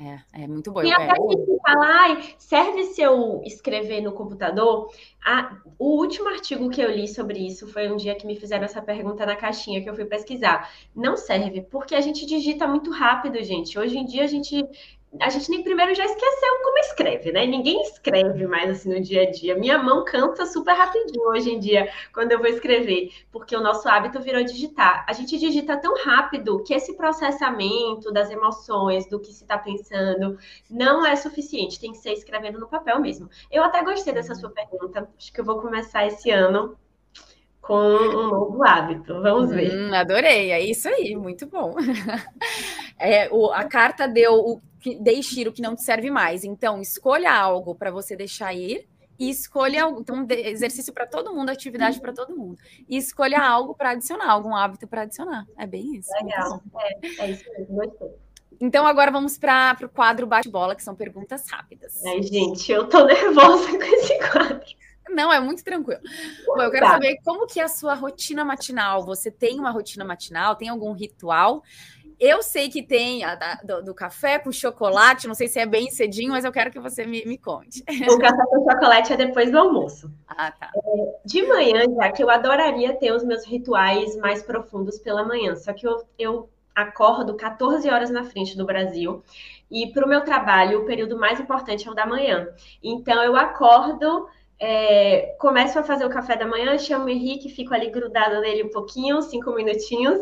[0.00, 0.84] É, é muito bom.
[0.84, 4.88] E até que fala, serve se eu escrever no computador?
[5.26, 8.64] Ah, o último artigo que eu li sobre isso foi um dia que me fizeram
[8.64, 10.72] essa pergunta na caixinha que eu fui pesquisar.
[10.94, 13.76] Não serve, porque a gente digita muito rápido, gente.
[13.76, 14.64] Hoje em dia a gente
[15.20, 17.46] a gente nem primeiro já esqueceu como escreve, né?
[17.46, 19.56] Ninguém escreve mais assim no dia a dia.
[19.56, 23.88] Minha mão cansa super rapidinho hoje em dia quando eu vou escrever, porque o nosso
[23.88, 25.04] hábito virou digitar.
[25.08, 30.38] A gente digita tão rápido que esse processamento das emoções, do que se está pensando,
[30.70, 31.80] não é suficiente.
[31.80, 33.28] Tem que ser escrevendo no papel mesmo.
[33.50, 35.08] Eu até gostei dessa sua pergunta.
[35.18, 36.76] Acho que eu vou começar esse ano
[37.68, 39.20] com um novo hábito.
[39.20, 39.70] Vamos ver.
[39.70, 41.74] Hum, adorei, é isso aí, muito bom.
[43.00, 46.42] É, o, a carta deu o que deixe ir o que não te serve mais.
[46.42, 52.00] Então, escolha algo para você deixar ir e escolha então exercício para todo mundo, atividade
[52.00, 52.58] para todo mundo.
[52.88, 55.46] E escolha algo para adicionar, algum hábito para adicionar.
[55.56, 56.10] É bem isso.
[56.20, 56.60] Legal.
[56.76, 58.08] É, é isso mesmo, gostei.
[58.60, 62.04] Então, agora vamos para o quadro bate-bola, que são perguntas rápidas.
[62.04, 64.60] Ai, gente, eu tô nervosa com esse quadro.
[65.10, 66.00] Não, é muito tranquilo.
[66.46, 66.92] Bom, eu quero tá.
[66.92, 69.04] saber como que é a sua rotina matinal.
[69.04, 70.56] Você tem uma rotina matinal?
[70.56, 71.62] Tem algum ritual?
[72.20, 75.64] Eu sei que tem a da, do, do, café com chocolate, não sei se é
[75.64, 77.84] bem cedinho, mas eu quero que você me, me conte.
[78.10, 80.10] O café com chocolate é depois do almoço.
[80.26, 80.72] Ah, tá.
[80.74, 85.54] É, de manhã, já que eu adoraria ter os meus rituais mais profundos pela manhã,
[85.54, 89.22] só que eu, eu acordo 14 horas na frente do Brasil.
[89.70, 92.48] E para o meu trabalho, o período mais importante é o da manhã.
[92.82, 94.26] Então, eu acordo
[94.60, 98.64] é, começo a fazer o café da manhã, chamo o Henrique, fico ali grudada nele
[98.64, 100.18] um pouquinho, cinco minutinhos.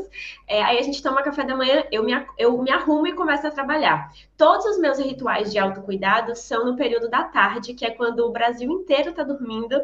[0.47, 3.47] É, aí a gente toma café da manhã, eu me, eu me arrumo e começo
[3.47, 4.13] a trabalhar.
[4.37, 8.33] Todos os meus rituais de autocuidado são no período da tarde, que é quando o
[8.33, 9.81] Brasil inteiro está dormindo,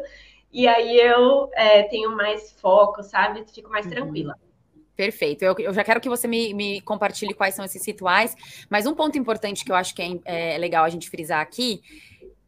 [0.51, 3.43] e aí eu é, tenho mais foco, sabe?
[3.51, 3.91] Fico mais uhum.
[3.91, 4.35] tranquila.
[4.95, 5.41] Perfeito.
[5.41, 8.35] Eu, eu, já quero que você me, me, compartilhe quais são esses rituais,
[8.69, 11.81] mas um ponto importante que eu acho que é, é legal a gente frisar aqui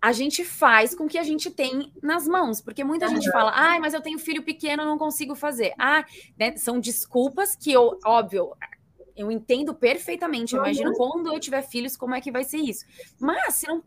[0.06, 3.80] a gente faz com que a gente tem nas mãos, porque muita gente fala, ai,
[3.80, 5.74] mas eu tenho filho pequeno, não consigo fazer.
[5.80, 6.06] Ah,
[6.38, 8.52] né, são desculpas que eu, óbvio,
[9.18, 10.54] eu entendo perfeitamente.
[10.54, 12.86] Eu imagino quando eu tiver filhos, como é que vai ser isso.
[13.20, 13.82] Mas se não,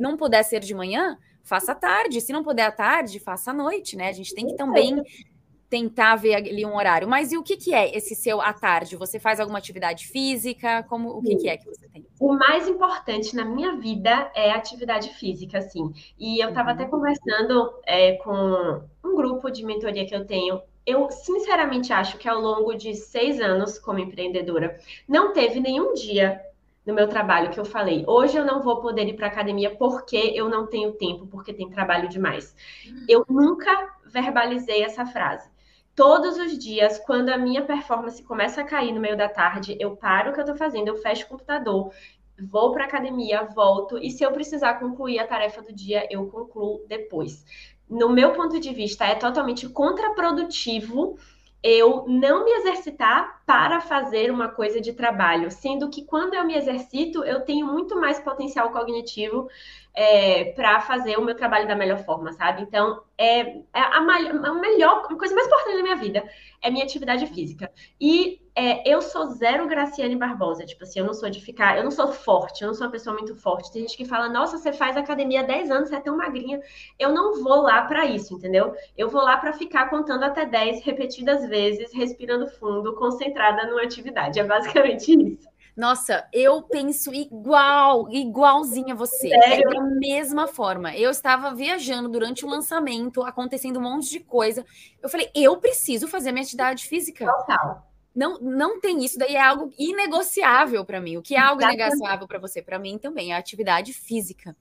[0.00, 2.20] não puder ser de manhã, faça à tarde.
[2.20, 4.08] Se não puder à tarde, faça à noite, né?
[4.08, 5.00] A gente tem que também
[5.72, 7.08] tentar ver ali um horário.
[7.08, 8.94] Mas e o que, que é esse seu à tarde?
[8.94, 10.82] Você faz alguma atividade física?
[10.82, 12.06] Como o que, que é que você tem?
[12.20, 15.90] O mais importante na minha vida é atividade física, assim.
[16.18, 16.90] E eu estava até uhum.
[16.90, 20.60] conversando é, com um grupo de mentoria que eu tenho.
[20.84, 24.78] Eu sinceramente acho que ao longo de seis anos como empreendedora,
[25.08, 26.38] não teve nenhum dia
[26.84, 30.32] no meu trabalho que eu falei, hoje eu não vou poder ir para academia porque
[30.34, 32.54] eu não tenho tempo, porque tem trabalho demais.
[32.86, 33.06] Uhum.
[33.08, 35.51] Eu nunca verbalizei essa frase
[35.94, 39.96] todos os dias, quando a minha performance começa a cair no meio da tarde, eu
[39.96, 41.92] paro o que eu estou fazendo, eu fecho o computador,
[42.38, 46.84] vou para academia, volto e se eu precisar concluir a tarefa do dia, eu concluo
[46.88, 47.44] depois.
[47.88, 51.18] No meu ponto de vista, é totalmente contraprodutivo
[51.62, 56.54] eu não me exercitar para fazer uma coisa de trabalho, sendo que quando eu me
[56.54, 59.48] exercito, eu tenho muito mais potencial cognitivo
[59.94, 62.62] é, para fazer o meu trabalho da melhor forma, sabe?
[62.62, 66.24] Então, é, é a, a, melhor, a coisa mais importante da minha vida
[66.62, 67.70] é minha atividade física.
[68.00, 71.84] E é, eu sou zero Graciane Barbosa, tipo assim, eu não sou de ficar, eu
[71.84, 73.72] não sou forte, eu não sou uma pessoa muito forte.
[73.72, 76.60] Tem gente que fala, nossa, você faz academia há 10 anos, você é tão magrinha.
[76.98, 78.74] Eu não vou lá para isso, entendeu?
[78.96, 82.94] Eu vou lá para ficar contando até 10 repetidas vezes, respirando fundo,
[83.32, 84.38] concentrada numa atividade.
[84.38, 85.52] É basicamente isso.
[85.74, 89.28] Nossa, eu penso igual, igualzinha a você.
[89.28, 89.70] Sério?
[89.70, 90.94] É da mesma forma.
[90.94, 94.66] Eu estava viajando durante o lançamento, acontecendo um monte de coisa.
[95.02, 97.24] Eu falei, eu preciso fazer minha atividade física.
[97.24, 97.90] Total.
[98.14, 101.16] Não, não tem isso, daí é algo inegociável para mim.
[101.16, 102.60] O que é algo inegociável para você?
[102.60, 104.54] Para mim também é a atividade física.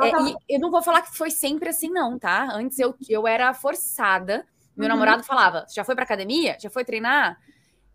[0.00, 2.48] É, e eu não vou falar que foi sempre assim, não, tá?
[2.52, 4.46] Antes eu, eu era forçada.
[4.76, 4.94] Meu uhum.
[4.94, 6.56] namorado falava: já foi para academia?
[6.60, 7.40] Já foi treinar?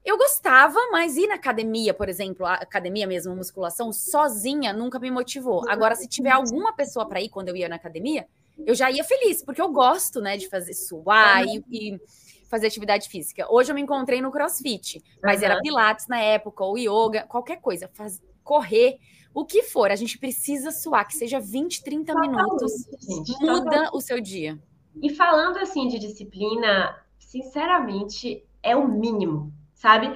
[0.09, 5.11] Eu gostava, mas ir na academia, por exemplo, a academia mesmo, musculação, sozinha nunca me
[5.11, 5.69] motivou.
[5.69, 8.25] Agora, se tiver alguma pessoa para ir quando eu ia na academia,
[8.65, 12.01] eu já ia feliz, porque eu gosto, né, de fazer suar e, e
[12.49, 13.45] fazer atividade física.
[13.53, 15.45] Hoje eu me encontrei no CrossFit, mas uhum.
[15.45, 18.97] era Pilates na época, ou yoga, qualquer coisa, faz, correr,
[19.31, 24.01] o que for, a gente precisa suar, que seja 20, 30 minutos, gente, muda o
[24.01, 24.57] seu dia.
[25.03, 30.13] E falando assim de disciplina, sinceramente, é o mínimo sabe?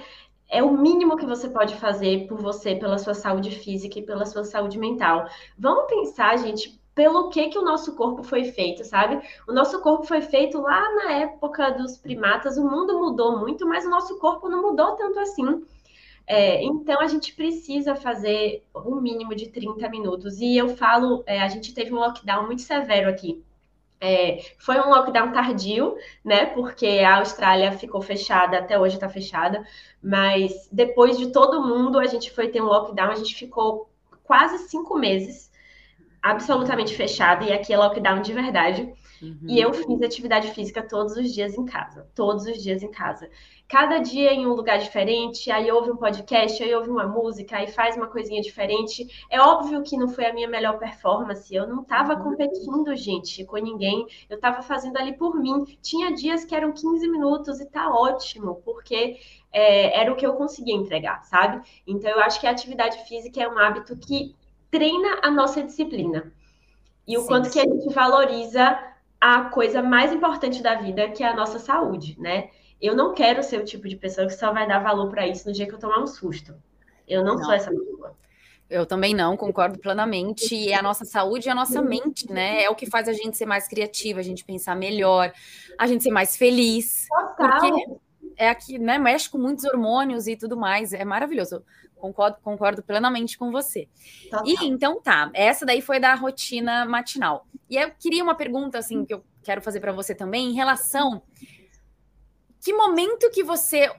[0.50, 4.26] É o mínimo que você pode fazer por você, pela sua saúde física e pela
[4.26, 5.26] sua saúde mental.
[5.58, 9.20] Vamos pensar, gente, pelo que que o nosso corpo foi feito, sabe?
[9.48, 13.86] O nosso corpo foi feito lá na época dos primatas, o mundo mudou muito, mas
[13.86, 15.64] o nosso corpo não mudou tanto assim.
[16.28, 20.40] É, então a gente precisa fazer um mínimo de 30 minutos.
[20.40, 23.44] E eu falo, é, a gente teve um lockdown muito severo aqui
[24.06, 25.96] é, foi um lockdown tardio,
[26.26, 26.48] né?
[26.48, 29.66] Porque a Austrália ficou fechada, até hoje está fechada.
[30.04, 33.90] Mas depois de todo mundo, a gente foi ter um lockdown, a gente ficou
[34.22, 35.50] quase cinco meses
[36.22, 38.94] absolutamente fechada, e aqui é lockdown de verdade.
[39.24, 39.38] Uhum.
[39.48, 43.30] E eu fiz atividade física todos os dias em casa, todos os dias em casa.
[43.70, 47.68] Cada dia em um lugar diferente, aí ouve um podcast, aí ouve uma música, aí
[47.68, 49.08] faz uma coisinha diferente.
[49.30, 52.24] É óbvio que não foi a minha melhor performance, eu não estava uhum.
[52.24, 55.66] competindo, gente, com ninguém, eu estava fazendo ali por mim.
[55.82, 59.18] Tinha dias que eram 15 minutos e tá ótimo, porque
[59.54, 61.66] é, era o que eu conseguia entregar, sabe?
[61.88, 64.36] Então eu acho que a atividade física é um hábito que
[64.70, 66.34] treina a nossa disciplina.
[67.08, 67.52] E o sim, quanto sim.
[67.54, 68.93] que a gente valoriza
[69.24, 72.50] a coisa mais importante da vida, que é a nossa saúde, né?
[72.82, 75.48] Eu não quero ser o tipo de pessoa que só vai dar valor para isso
[75.48, 76.54] no dia que eu tomar um susto.
[77.08, 77.44] Eu não, não.
[77.46, 78.18] sou essa pessoa.
[78.70, 80.54] Eu também não, concordo plenamente.
[80.54, 82.64] E a nossa saúde e a nossa mente, né?
[82.64, 85.32] É o que faz a gente ser mais criativa, a gente pensar melhor,
[85.80, 87.08] a gente ser mais feliz.
[87.08, 87.62] Total.
[87.62, 87.98] Porque
[88.36, 88.98] é aqui, né?
[88.98, 90.92] Mexe com muitos hormônios e tudo mais.
[90.92, 91.64] É maravilhoso.
[92.04, 93.88] Concordo, concordo plenamente com você.
[94.30, 94.46] Total.
[94.46, 97.48] E então tá, essa daí foi da rotina matinal.
[97.70, 101.24] E eu queria uma pergunta assim que eu quero fazer para você também em relação
[102.62, 103.90] que momento que você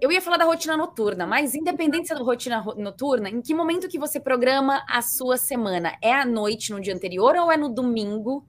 [0.00, 3.98] eu ia falar da rotina noturna, mas independente da rotina noturna, em que momento que
[3.98, 5.98] você programa a sua semana?
[6.00, 8.46] É à noite no dia anterior ou é no domingo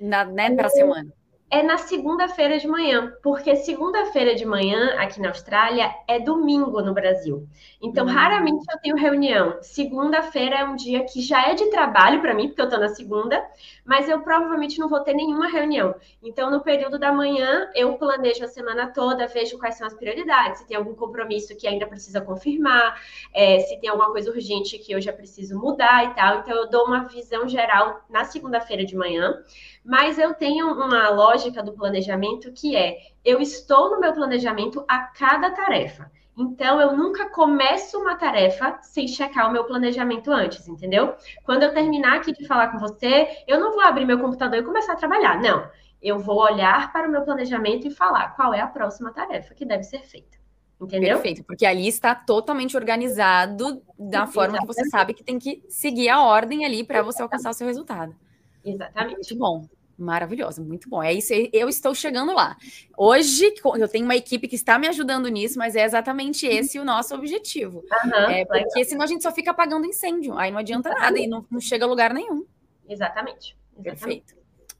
[0.00, 1.12] na, né, para semana?
[1.48, 6.92] É na segunda-feira de manhã, porque segunda-feira de manhã aqui na Austrália é domingo no
[6.92, 7.46] Brasil.
[7.80, 8.12] Então, uhum.
[8.12, 9.58] raramente eu tenho reunião.
[9.62, 12.88] Segunda-feira é um dia que já é de trabalho para mim, porque eu tô na
[12.88, 13.44] segunda,
[13.84, 15.94] mas eu provavelmente não vou ter nenhuma reunião.
[16.20, 20.60] Então, no período da manhã, eu planejo a semana toda, vejo quais são as prioridades,
[20.60, 23.00] se tem algum compromisso que ainda precisa confirmar,
[23.32, 26.40] é, se tem alguma coisa urgente que eu já preciso mudar e tal.
[26.40, 29.44] Então, eu dou uma visão geral na segunda-feira de manhã.
[29.86, 34.98] Mas eu tenho uma lógica do planejamento que é: eu estou no meu planejamento a
[34.98, 36.10] cada tarefa.
[36.36, 41.14] Então, eu nunca começo uma tarefa sem checar o meu planejamento antes, entendeu?
[41.44, 44.62] Quando eu terminar aqui de falar com você, eu não vou abrir meu computador e
[44.62, 45.40] começar a trabalhar.
[45.40, 45.66] Não.
[46.02, 49.64] Eu vou olhar para o meu planejamento e falar qual é a próxima tarefa que
[49.64, 50.36] deve ser feita.
[50.78, 51.14] Entendeu?
[51.14, 56.10] Perfeito, porque ali está totalmente organizado da forma que você sabe que tem que seguir
[56.10, 58.14] a ordem ali para você alcançar o seu resultado.
[58.62, 59.14] Exatamente.
[59.14, 59.75] Muito bom.
[59.98, 61.02] Maravilhoso, muito bom.
[61.02, 62.56] É isso, eu estou chegando lá.
[62.96, 66.84] Hoje eu tenho uma equipe que está me ajudando nisso, mas é exatamente esse o
[66.84, 67.78] nosso objetivo.
[67.78, 68.84] Uhum, é porque legal.
[68.84, 71.86] senão a gente só fica apagando incêndio, aí não adianta nada e não, não chega
[71.86, 72.44] a lugar nenhum.
[72.86, 73.56] Exatamente.
[73.78, 73.82] Exatamente.
[73.82, 74.36] Perfeito.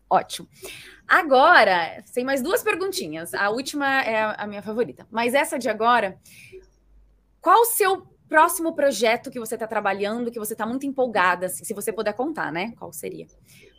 [0.09, 0.49] Ótimo.
[1.09, 3.33] Agora, tem mais duas perguntinhas.
[3.33, 6.19] A última é a minha favorita, mas essa de agora,
[7.41, 11.65] qual o seu próximo projeto que você está trabalhando, que você está muito empolgada, assim,
[11.65, 12.73] se você puder contar, né?
[12.77, 13.27] Qual seria?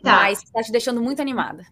[0.02, 0.12] Tá.
[0.12, 1.64] Mas está te deixando muito animada.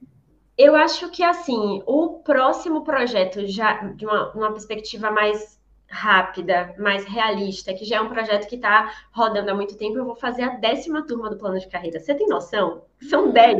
[0.56, 5.56] Eu acho que assim, o próximo projeto, já de uma, uma perspectiva mais
[5.88, 10.04] rápida, mais realista, que já é um projeto que está rodando há muito tempo, eu
[10.04, 12.00] vou fazer a décima turma do plano de carreira.
[12.00, 12.82] Você tem noção?
[13.08, 13.58] São dez.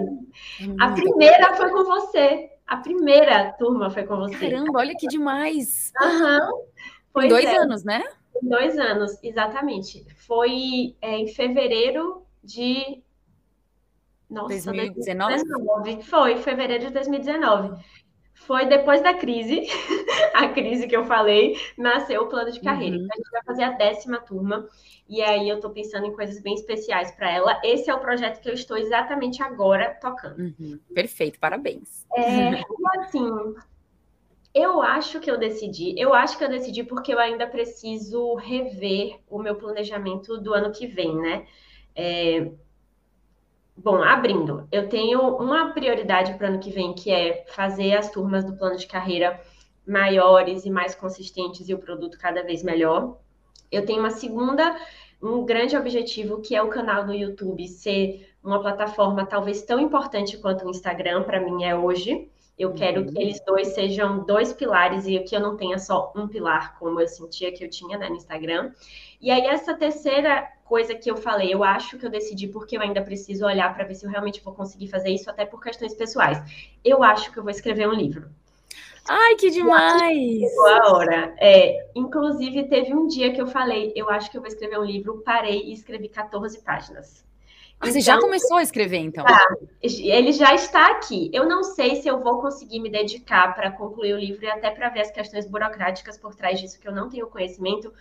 [0.80, 2.50] A primeira foi com você.
[2.66, 4.50] A primeira turma foi com você.
[4.50, 5.92] Caramba, olha que demais.
[6.00, 6.50] Aham.
[7.14, 7.28] Uhum.
[7.28, 7.56] dois é.
[7.56, 8.02] anos, né?
[8.42, 10.04] Dois anos, exatamente.
[10.26, 13.02] Foi é, em fevereiro de.
[14.28, 15.44] Nossa, 2019?
[15.44, 16.02] 2019?
[16.02, 17.82] Foi, fevereiro de 2019.
[18.34, 19.66] Foi depois da crise,
[20.34, 22.96] a crise que eu falei, nasceu o plano de carreira.
[22.96, 23.04] Uhum.
[23.04, 24.68] Então, a gente vai fazer a décima turma.
[25.08, 27.60] E aí eu estou pensando em coisas bem especiais para ela.
[27.64, 30.40] Esse é o projeto que eu estou exatamente agora tocando.
[30.40, 30.78] Uhum.
[30.92, 32.06] Perfeito, parabéns.
[32.14, 32.60] É,
[33.00, 33.54] assim,
[34.54, 35.94] eu acho que eu decidi.
[35.98, 40.72] Eu acho que eu decidi porque eu ainda preciso rever o meu planejamento do ano
[40.72, 41.46] que vem, né?
[41.94, 42.50] É...
[43.76, 48.10] Bom, abrindo, eu tenho uma prioridade para o ano que vem, que é fazer as
[48.10, 49.38] turmas do plano de carreira
[49.86, 53.18] maiores e mais consistentes e o produto cada vez melhor.
[53.70, 54.76] Eu tenho uma segunda,
[55.22, 60.38] um grande objetivo, que é o canal do YouTube ser uma plataforma talvez tão importante
[60.38, 62.28] quanto o Instagram para mim é hoje.
[62.58, 63.12] Eu quero uhum.
[63.12, 66.98] que eles dois sejam dois pilares e que eu não tenha só um pilar, como
[66.98, 68.72] eu sentia que eu tinha né, no Instagram.
[69.20, 72.80] E aí, essa terceira coisa que eu falei, eu acho que eu decidi porque eu
[72.80, 75.94] ainda preciso olhar para ver se eu realmente vou conseguir fazer isso, até por questões
[75.94, 76.38] pessoais.
[76.84, 78.28] Eu acho que eu vou escrever um livro.
[79.08, 80.42] Ai, que demais!
[80.58, 81.34] A hora.
[81.38, 84.84] É, inclusive, teve um dia que eu falei, eu acho que eu vou escrever um
[84.84, 87.25] livro, parei e escrevi 14 páginas.
[87.78, 89.24] Ah, você então, já começou a escrever, então?
[89.24, 89.38] Tá,
[89.82, 91.30] ele já está aqui.
[91.32, 94.70] Eu não sei se eu vou conseguir me dedicar para concluir o livro e até
[94.70, 97.92] para ver as questões burocráticas por trás disso, que eu não tenho conhecimento,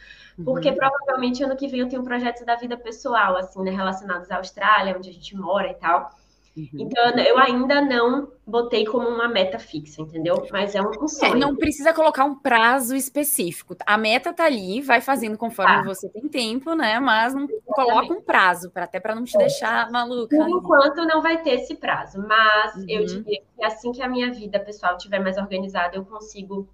[0.43, 0.75] porque uhum.
[0.75, 4.95] provavelmente ano que vem eu tenho projetos da vida pessoal, assim, né, relacionados à Austrália,
[4.97, 6.09] onde a gente mora e tal.
[6.57, 6.69] Uhum.
[6.73, 10.47] Então, eu ainda não botei como uma meta fixa, entendeu?
[10.51, 11.33] Mas é um, um sonho.
[11.33, 13.75] É, não precisa colocar um prazo específico.
[13.85, 15.83] A meta tá ali, vai fazendo conforme tá.
[15.83, 16.97] você tem tempo, né?
[16.99, 17.65] Mas não Exatamente.
[17.67, 20.37] coloca um prazo, para até para não te deixar maluca.
[20.37, 22.85] Por enquanto não vai ter esse prazo, mas uhum.
[22.87, 26.69] eu diria que assim que a minha vida pessoal estiver mais organizada, eu consigo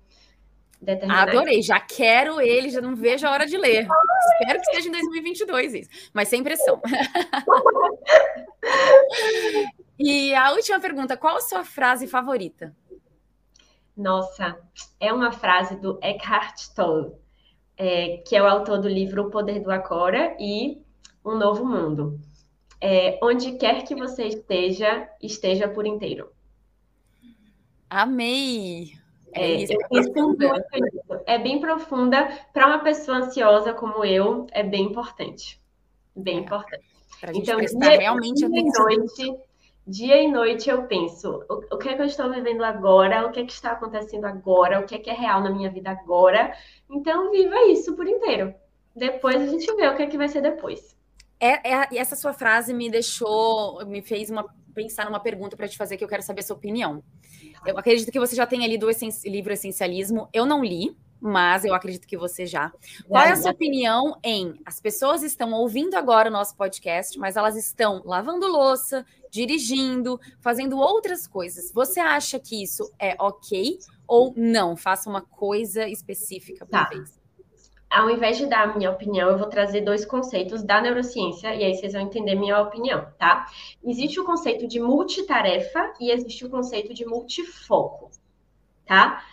[1.09, 3.87] Adorei, já quero ele, já não vejo a hora de ler.
[4.39, 6.81] Espero que esteja em 2022 isso, mas sem pressão.
[9.99, 12.75] e a última pergunta, qual a sua frase favorita?
[13.95, 14.57] Nossa,
[14.99, 17.11] é uma frase do Eckhart Tolle,
[17.77, 20.81] é, que é o autor do livro O Poder do Agora e
[21.23, 22.19] Um Novo Mundo.
[22.79, 26.31] É, onde quer que você esteja, esteja por inteiro.
[27.87, 29.00] Amei!
[29.33, 32.29] É, é isso, é, é bem profunda.
[32.53, 35.59] Para uma pessoa ansiosa como eu, é bem importante.
[36.15, 36.39] Bem é.
[36.41, 36.83] importante.
[37.33, 39.37] então, dia, realmente dia e noite,
[39.87, 43.31] dia e noite eu penso, o, o, que é que eu estou vivendo agora, o
[43.31, 45.91] que é que está acontecendo agora, o que é que é real na minha vida
[45.91, 46.53] agora.
[46.89, 48.53] Então, viva isso por inteiro.
[48.95, 50.97] Depois a gente vê o que é que vai ser depois.
[51.39, 55.77] É, é, essa sua frase me deixou, me fez uma, pensar numa pergunta para te
[55.77, 57.03] fazer que eu quero saber a sua opinião.
[57.65, 60.29] Eu acredito que você já tenha lido o livro Essencialismo.
[60.33, 62.71] Eu não li, mas eu acredito que você já.
[63.07, 67.35] Qual é a sua opinião em as pessoas estão ouvindo agora o nosso podcast, mas
[67.35, 71.71] elas estão lavando louça, dirigindo, fazendo outras coisas.
[71.71, 74.75] Você acha que isso é ok ou não?
[74.75, 76.89] Faça uma coisa específica por tá.
[76.89, 77.20] vez
[77.91, 81.63] ao invés de dar a minha opinião, eu vou trazer dois conceitos da neurociência e
[81.63, 83.45] aí vocês vão entender minha opinião, tá?
[83.83, 88.09] Existe o conceito de multitarefa e existe o conceito de multifoco,
[88.85, 89.23] tá?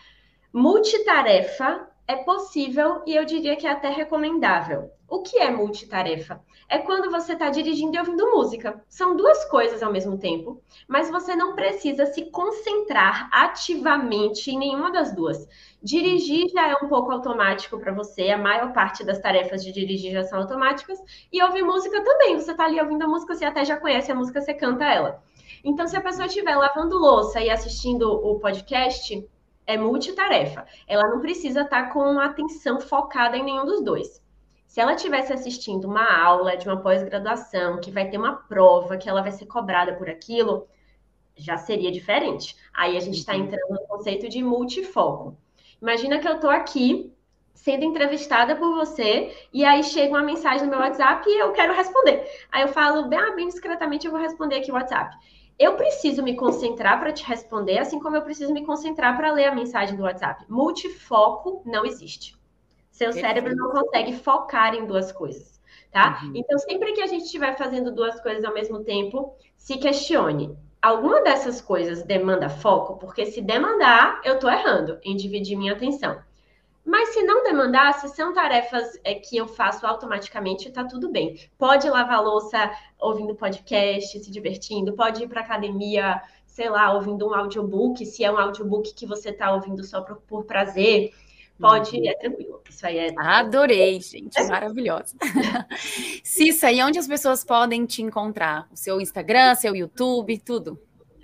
[0.52, 4.90] Multitarefa é possível e eu diria que é até recomendável.
[5.06, 6.42] O que é multitarefa?
[6.66, 8.82] É quando você está dirigindo e ouvindo música.
[8.88, 14.90] São duas coisas ao mesmo tempo, mas você não precisa se concentrar ativamente em nenhuma
[14.90, 15.46] das duas.
[15.82, 20.12] Dirigir já é um pouco automático para você, a maior parte das tarefas de dirigir
[20.12, 20.98] já são automáticas,
[21.30, 22.40] e ouvir música também.
[22.40, 25.22] Você está ali ouvindo a música, você até já conhece a música, você canta ela.
[25.62, 29.26] Então, se a pessoa estiver lavando louça e assistindo o podcast,
[29.68, 30.66] é multitarefa.
[30.86, 34.20] Ela não precisa estar tá com atenção focada em nenhum dos dois.
[34.66, 39.08] Se ela estivesse assistindo uma aula de uma pós-graduação, que vai ter uma prova, que
[39.08, 40.66] ela vai ser cobrada por aquilo,
[41.36, 42.56] já seria diferente.
[42.72, 43.44] Aí a gente está uhum.
[43.44, 45.36] entrando no conceito de multifoco.
[45.80, 47.12] Imagina que eu estou aqui
[47.54, 51.74] sendo entrevistada por você e aí chega uma mensagem no meu WhatsApp e eu quero
[51.74, 52.26] responder.
[52.50, 55.14] Aí eu falo, bem, ah, bem discretamente, eu vou responder aqui o WhatsApp
[55.58, 59.46] eu preciso me concentrar para te responder, assim como eu preciso me concentrar para ler
[59.46, 60.44] a mensagem do WhatsApp.
[60.48, 62.36] Multifoco não existe.
[62.90, 63.26] Seu Perfeito.
[63.26, 66.20] cérebro não consegue focar em duas coisas, tá?
[66.22, 66.32] Uhum.
[66.34, 70.56] Então, sempre que a gente estiver fazendo duas coisas ao mesmo tempo, se questione.
[70.80, 72.96] Alguma dessas coisas demanda foco?
[72.96, 76.20] Porque se demandar, eu estou errando em dividir minha atenção.
[76.88, 81.38] Mas se não demandar, se são tarefas é, que eu faço automaticamente, tá tudo bem.
[81.58, 87.34] Pode lavar louça ouvindo podcast, se divertindo, pode ir para academia, sei lá, ouvindo um
[87.34, 91.12] audiobook, se é um audiobook que você tá ouvindo só por, por prazer.
[91.60, 92.08] Pode, uhum.
[92.08, 92.62] é tranquilo.
[92.70, 93.14] Isso aí é.
[93.18, 94.42] Adorei, gente.
[94.44, 95.14] Maravilhosa.
[96.24, 98.66] Cissa, e onde as pessoas podem te encontrar?
[98.72, 100.80] O seu Instagram, seu YouTube, tudo?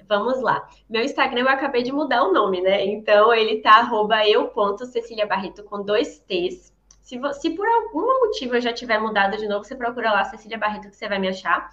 [0.08, 0.68] Vamos lá.
[0.88, 2.84] Meu Instagram eu acabei de mudar o nome, né?
[2.84, 6.72] Então ele tá arroba eu.cecília Barreto com dois T's.
[7.02, 10.56] Se, se por algum motivo eu já tiver mudado de novo, você procura lá Cecília
[10.56, 11.70] Barreto que você vai me achar.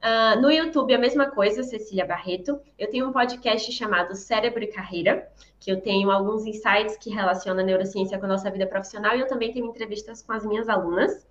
[0.00, 2.60] Uh, no YouTube a mesma coisa, Cecília Barreto.
[2.78, 7.62] Eu tenho um podcast chamado Cérebro e Carreira, que eu tenho alguns insights que relacionam
[7.62, 10.68] a neurociência com a nossa vida profissional e eu também tenho entrevistas com as minhas
[10.68, 11.26] alunas.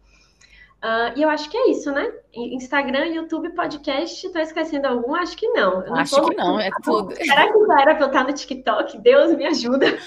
[0.82, 2.10] Uh, e eu acho que é isso, né?
[2.34, 5.14] Instagram, YouTube, podcast, estou esquecendo algum?
[5.14, 5.86] Acho que não.
[5.86, 7.14] não acho que não, é tudo.
[7.20, 8.98] Será que já era para eu estar no TikTok?
[9.00, 9.98] Deus me ajuda.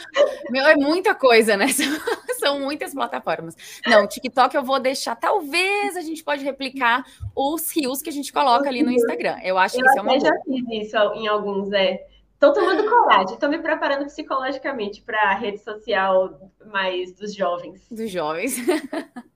[0.49, 1.67] Meu, é muita coisa, né?
[2.41, 3.55] São muitas plataformas.
[3.87, 5.15] Não, TikTok eu vou deixar.
[5.15, 7.05] Talvez a gente pode replicar
[7.37, 9.37] os rios que a gente coloca ali no Instagram.
[9.45, 10.15] Eu acho eu que isso é uma.
[10.15, 12.07] Eu já fiz isso em alguns, é.
[12.33, 17.87] Estou tomando coragem, estou me preparando psicologicamente para a rede social mais dos jovens.
[17.89, 18.57] Dos jovens.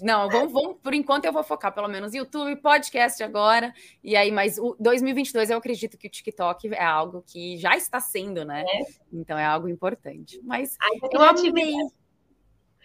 [0.00, 4.30] Não, vamos, vamos, por enquanto eu vou focar pelo menos YouTube, podcast agora, e aí,
[4.30, 8.64] mas o 2022 eu acredito que o TikTok é algo que já está sendo, né?
[8.66, 8.80] É.
[9.12, 10.40] Então é algo importante.
[10.42, 11.74] Mas Ai, eu amei.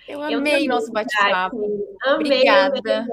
[0.07, 1.57] Eu amei eu nosso bate-papo.
[2.15, 3.07] Obrigada.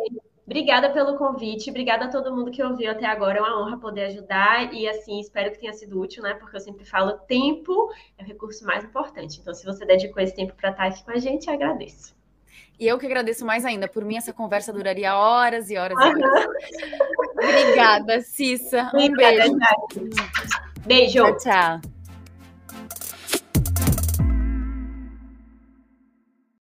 [0.47, 3.39] Obrigada pelo convite, obrigada a todo mundo que ouviu até agora.
[3.39, 6.35] É uma honra poder ajudar e assim, espero que tenha sido útil, né?
[6.35, 9.41] Porque eu sempre falo, tempo é o recurso mais importante.
[9.41, 12.16] Então, se você dedicou esse tempo para estar aqui com a gente, eu agradeço.
[12.79, 13.89] E eu que agradeço mais ainda.
[13.89, 16.47] Por mim, essa conversa duraria horas e horas e horas.
[17.33, 18.91] Obrigada, Cissa.
[18.95, 19.59] Um beijo.
[20.87, 21.23] Beijo.
[21.23, 21.96] Tchau, tchau.